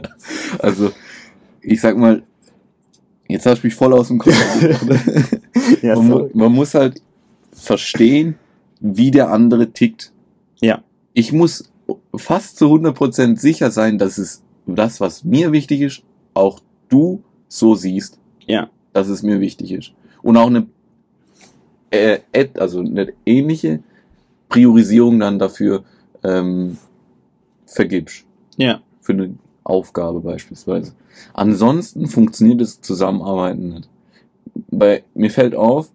Also, 0.60 0.92
ich 1.62 1.82
sag 1.82 1.98
mal, 1.98 2.22
jetzt 3.28 3.48
hast 3.48 3.64
du 3.64 3.68
mich 3.68 3.74
voll 3.74 3.94
aus 3.96 4.10
dem 4.10 4.20
Kopf. 4.20 4.62
ja, 5.82 6.00
man, 6.00 6.30
man 6.36 6.52
muss 6.52 6.76
halt 6.76 7.02
verstehen, 7.52 8.36
wie 8.80 9.10
der 9.10 9.32
andere 9.32 9.72
tickt. 9.72 10.12
Ja. 10.62 10.84
Ich 11.14 11.34
muss 11.34 11.72
fast 12.18 12.58
zu 12.58 12.66
100% 12.66 13.38
sicher 13.38 13.72
sein, 13.72 13.98
dass 13.98 14.18
es 14.18 14.44
das, 14.66 15.00
was 15.00 15.24
mir 15.24 15.52
wichtig 15.52 15.82
ist, 15.82 16.04
auch 16.34 16.60
du 16.90 17.24
so 17.48 17.76
siehst. 17.76 18.20
Ja. 18.46 18.70
Dass 18.94 19.08
es 19.08 19.24
mir 19.24 19.40
wichtig 19.40 19.72
ist. 19.72 19.94
Und 20.22 20.38
auch 20.38 20.48
eine, 20.48 20.68
äh, 21.92 22.20
also 22.58 22.80
eine 22.80 23.14
ähnliche 23.26 23.82
Priorisierung 24.50 25.20
dann 25.20 25.40
dafür 25.40 25.84
ähm, 26.24 26.78
vergibst. 27.66 28.26
ja, 28.58 28.82
Für 29.02 29.14
eine 29.14 29.36
Aufgabe 29.64 30.22
beispielsweise. 30.22 30.94
Ansonsten 31.34 32.08
funktioniert 32.08 32.62
das 32.62 32.82
Zusammenarbeiten 32.82 33.70
nicht. 33.70 33.90
Bei, 34.70 35.04
mir 35.14 35.30
fällt 35.30 35.56
auf, 35.56 35.90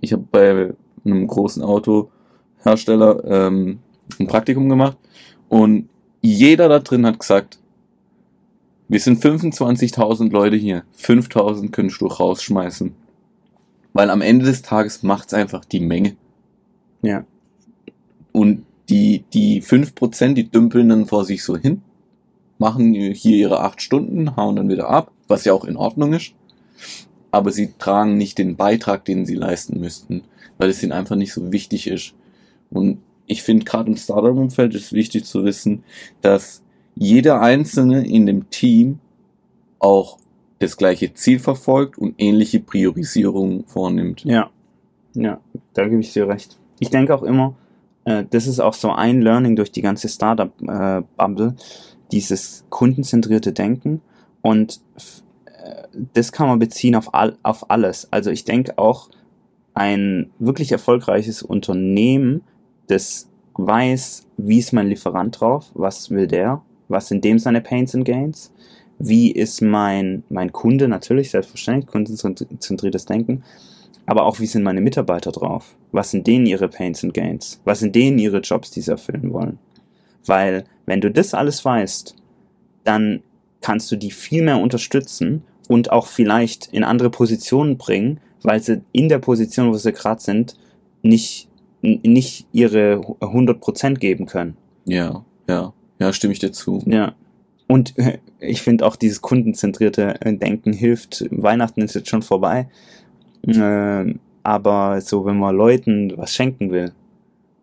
ich 0.00 0.12
habe 0.12 0.24
bei 0.30 0.74
einem 1.04 1.26
großen 1.26 1.62
Autohersteller 1.62 3.24
ähm, 3.24 3.78
ein 4.18 4.26
Praktikum 4.26 4.68
gemacht 4.68 4.96
und 5.54 5.88
jeder 6.20 6.68
da 6.68 6.80
drin 6.80 7.06
hat 7.06 7.20
gesagt, 7.20 7.60
wir 8.88 8.98
sind 8.98 9.22
25.000 9.22 10.32
Leute 10.32 10.56
hier, 10.56 10.82
5.000 10.98 11.70
könntest 11.70 12.00
du 12.00 12.08
rausschmeißen. 12.08 12.92
Weil 13.92 14.10
am 14.10 14.20
Ende 14.20 14.46
des 14.46 14.62
Tages 14.62 15.04
macht's 15.04 15.32
einfach 15.32 15.64
die 15.64 15.78
Menge. 15.78 16.16
ja, 17.02 17.24
Und 18.32 18.66
die, 18.88 19.22
die 19.32 19.62
5%, 19.62 20.34
die 20.34 20.50
dümpeln 20.50 20.88
dann 20.88 21.06
vor 21.06 21.24
sich 21.24 21.44
so 21.44 21.56
hin, 21.56 21.82
machen 22.58 22.92
hier 22.92 23.36
ihre 23.36 23.60
8 23.60 23.80
Stunden, 23.80 24.34
hauen 24.34 24.56
dann 24.56 24.68
wieder 24.68 24.90
ab, 24.90 25.12
was 25.28 25.44
ja 25.44 25.52
auch 25.52 25.64
in 25.64 25.76
Ordnung 25.76 26.14
ist. 26.14 26.32
Aber 27.30 27.52
sie 27.52 27.74
tragen 27.78 28.18
nicht 28.18 28.38
den 28.38 28.56
Beitrag, 28.56 29.04
den 29.04 29.24
sie 29.24 29.36
leisten 29.36 29.78
müssten, 29.78 30.24
weil 30.58 30.70
es 30.70 30.82
ihnen 30.82 30.90
einfach 30.90 31.14
nicht 31.14 31.32
so 31.32 31.52
wichtig 31.52 31.86
ist. 31.86 32.12
Und 32.70 32.98
ich 33.26 33.42
finde, 33.42 33.64
gerade 33.64 33.90
im 33.90 33.96
Startup-Umfeld 33.96 34.74
ist 34.74 34.92
wichtig 34.92 35.24
zu 35.24 35.44
wissen, 35.44 35.84
dass 36.20 36.62
jeder 36.94 37.40
Einzelne 37.40 38.06
in 38.06 38.26
dem 38.26 38.50
Team 38.50 38.98
auch 39.78 40.18
das 40.58 40.76
gleiche 40.76 41.12
Ziel 41.14 41.38
verfolgt 41.38 41.98
und 41.98 42.14
ähnliche 42.18 42.60
Priorisierungen 42.60 43.64
vornimmt. 43.66 44.24
ja, 44.24 44.50
ja, 45.14 45.40
da 45.74 45.84
gebe 45.84 46.00
ich 46.00 46.12
dir 46.12 46.28
recht. 46.28 46.58
Ich 46.80 46.90
denke 46.90 47.14
auch 47.14 47.22
immer, 47.22 47.54
äh, 48.04 48.24
das 48.28 48.46
ist 48.46 48.60
auch 48.60 48.74
so 48.74 48.90
ein 48.90 49.22
Learning 49.22 49.56
durch 49.56 49.70
die 49.70 49.82
ganze 49.82 50.08
Startup-Bubble, 50.08 51.54
dieses 52.12 52.64
kundenzentrierte 52.68 53.52
Denken 53.52 54.00
und 54.42 54.80
äh, 55.44 55.84
das 56.12 56.32
kann 56.32 56.48
man 56.48 56.58
beziehen 56.58 56.96
auf, 56.96 57.14
all, 57.14 57.36
auf 57.42 57.70
alles. 57.70 58.12
Also 58.12 58.30
ich 58.30 58.44
denke 58.44 58.78
auch, 58.78 59.08
ein 59.74 60.30
wirklich 60.38 60.70
erfolgreiches 60.70 61.42
Unternehmen, 61.42 62.42
das 62.86 63.28
weiß, 63.56 64.26
wie 64.36 64.58
ist 64.58 64.72
mein 64.72 64.88
Lieferant 64.88 65.40
drauf, 65.40 65.70
was 65.74 66.10
will 66.10 66.26
der, 66.26 66.62
was 66.88 67.08
sind 67.08 67.24
dem 67.24 67.38
seine 67.38 67.60
Pains 67.60 67.94
and 67.94 68.04
Gains, 68.04 68.52
wie 68.98 69.30
ist 69.30 69.62
mein, 69.62 70.22
mein 70.28 70.52
Kunde, 70.52 70.88
natürlich, 70.88 71.30
selbstverständlich, 71.30 71.86
kundenzentriertes 71.86 73.06
Denken, 73.06 73.42
aber 74.06 74.24
auch 74.24 74.40
wie 74.40 74.46
sind 74.46 74.62
meine 74.62 74.80
Mitarbeiter 74.80 75.32
drauf, 75.32 75.76
was 75.92 76.10
sind 76.10 76.26
denen 76.26 76.46
ihre 76.46 76.68
Pains 76.68 77.02
and 77.04 77.14
Gains, 77.14 77.60
was 77.64 77.80
sind 77.80 77.94
denen 77.94 78.18
ihre 78.18 78.40
Jobs, 78.40 78.70
die 78.70 78.80
sie 78.80 78.90
erfüllen 78.90 79.32
wollen. 79.32 79.58
Weil 80.26 80.64
wenn 80.86 81.00
du 81.00 81.10
das 81.10 81.34
alles 81.34 81.64
weißt, 81.64 82.14
dann 82.84 83.22
kannst 83.60 83.90
du 83.90 83.96
die 83.96 84.10
viel 84.10 84.42
mehr 84.42 84.58
unterstützen 84.58 85.42
und 85.68 85.90
auch 85.90 86.06
vielleicht 86.06 86.66
in 86.66 86.84
andere 86.84 87.10
Positionen 87.10 87.78
bringen, 87.78 88.20
weil 88.42 88.60
sie 88.60 88.82
in 88.92 89.08
der 89.08 89.18
Position, 89.18 89.72
wo 89.72 89.74
sie 89.74 89.92
gerade 89.92 90.20
sind, 90.20 90.56
nicht, 91.02 91.48
nicht 91.84 92.46
ihre 92.52 93.00
100% 93.20 93.94
geben 93.96 94.26
können. 94.26 94.56
Ja, 94.86 95.24
ja, 95.48 95.72
ja, 95.98 96.12
stimme 96.12 96.32
ich 96.32 96.38
dir 96.38 96.52
zu. 96.52 96.82
Ja. 96.86 97.14
Und 97.66 97.98
äh, 97.98 98.18
ich 98.40 98.62
finde 98.62 98.84
auch 98.86 98.96
dieses 98.96 99.22
kundenzentrierte 99.22 100.20
äh, 100.20 100.36
Denken 100.36 100.72
hilft. 100.72 101.24
Weihnachten 101.30 101.82
ist 101.82 101.94
jetzt 101.94 102.08
schon 102.08 102.22
vorbei. 102.22 102.68
Ähm, 103.46 104.20
aber 104.42 105.00
so, 105.00 105.24
wenn 105.24 105.38
man 105.38 105.56
Leuten 105.56 106.12
was 106.16 106.32
schenken 106.34 106.70
will, 106.70 106.92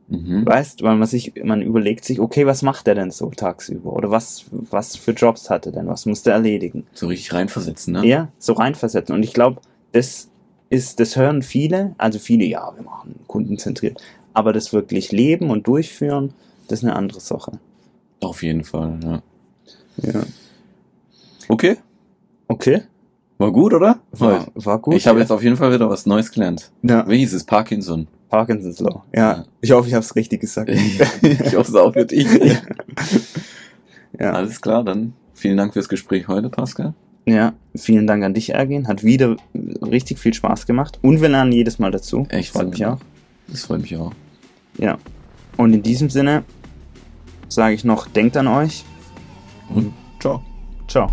Mhm. 0.07 0.45
weißt, 0.45 0.83
weil 0.83 0.97
man 0.97 1.07
sich, 1.07 1.31
man 1.41 1.61
überlegt 1.61 2.03
sich, 2.03 2.19
okay, 2.19 2.45
was 2.45 2.63
macht 2.63 2.85
er 2.89 2.95
denn 2.95 3.11
so 3.11 3.29
tagsüber? 3.29 3.93
Oder 3.93 4.11
was, 4.11 4.43
was 4.51 4.97
für 4.97 5.11
Jobs 5.13 5.49
hat 5.49 5.67
er 5.67 5.71
denn? 5.71 5.87
Was 5.87 6.05
muss 6.05 6.25
er 6.27 6.33
erledigen? 6.33 6.85
So 6.93 7.07
richtig 7.07 7.31
reinversetzen, 7.33 7.93
ne? 7.93 8.05
Ja, 8.05 8.27
so 8.37 8.51
reinversetzen. 8.51 9.15
Und 9.15 9.23
ich 9.23 9.31
glaube, 9.33 9.61
das 9.93 10.29
ist, 10.71 10.99
das 10.99 11.15
hören 11.15 11.43
viele, 11.43 11.93
also 11.99 12.17
viele, 12.17 12.45
ja, 12.45 12.71
wir 12.75 12.83
machen 12.83 13.15
kundenzentriert. 13.27 14.01
Aber 14.33 14.53
das 14.53 14.73
wirklich 14.73 15.11
leben 15.11 15.49
und 15.51 15.67
durchführen, 15.67 16.33
das 16.67 16.79
ist 16.79 16.85
eine 16.85 16.95
andere 16.95 17.19
Sache. 17.19 17.51
Auf 18.21 18.41
jeden 18.41 18.63
Fall, 18.63 18.99
ja. 19.03 19.21
Ja. 19.97 20.23
Okay, 21.49 21.77
Okay. 22.47 22.81
war 23.37 23.51
gut, 23.51 23.73
oder? 23.73 23.99
War, 24.11 24.47
war 24.55 24.79
gut. 24.79 24.95
ich 24.95 25.07
habe 25.07 25.19
ja. 25.19 25.23
jetzt 25.23 25.31
auf 25.31 25.43
jeden 25.43 25.57
Fall 25.57 25.71
wieder 25.73 25.89
was 25.89 26.05
Neues 26.05 26.31
gelernt. 26.31 26.71
ja, 26.83 27.07
Wie 27.07 27.17
hieß 27.17 27.33
es? 27.33 27.43
Parkinson. 27.43 28.07
Parkinson's 28.29 28.79
Law. 28.79 29.03
Ja, 29.13 29.19
Ja. 29.31 29.45
ich 29.59 29.71
hoffe, 29.71 29.87
ich 29.89 29.93
habe 29.93 30.03
es 30.05 30.15
richtig 30.15 30.39
gesagt. 30.41 30.69
ich 31.21 31.55
hoffe 31.55 31.69
es 31.71 31.75
auch 31.75 31.91
für 31.93 32.05
dich. 32.05 32.27
ja. 34.19 34.31
Alles 34.31 34.61
klar, 34.61 34.83
dann 34.83 35.13
vielen 35.33 35.57
Dank 35.57 35.73
fürs 35.73 35.89
Gespräch 35.89 36.27
heute, 36.29 36.49
Pascal. 36.49 36.93
Ja, 37.25 37.53
vielen 37.75 38.07
Dank 38.07 38.23
an 38.23 38.33
dich, 38.33 38.53
Ergin. 38.53 38.87
Hat 38.87 39.03
wieder 39.03 39.35
richtig 39.81 40.19
viel 40.19 40.33
Spaß 40.33 40.65
gemacht. 40.65 40.99
Und 41.01 41.21
wir 41.21 41.29
lernen 41.29 41.51
jedes 41.51 41.79
Mal 41.79 41.91
dazu. 41.91 42.25
Echt 42.29 42.51
Freut 42.51 42.63
so, 42.63 42.69
mich 42.69 42.85
auch. 42.85 42.99
Das 43.47 43.63
freut 43.65 43.81
mich 43.81 43.95
auch. 43.97 44.11
Ja. 44.77 44.97
Und 45.57 45.73
in 45.73 45.83
diesem 45.83 46.09
Sinne 46.09 46.43
sage 47.47 47.75
ich 47.75 47.83
noch, 47.83 48.07
denkt 48.07 48.37
an 48.37 48.47
euch. 48.47 48.85
Und 49.69 49.93
ciao. 50.19 50.41
Ciao. 50.87 51.09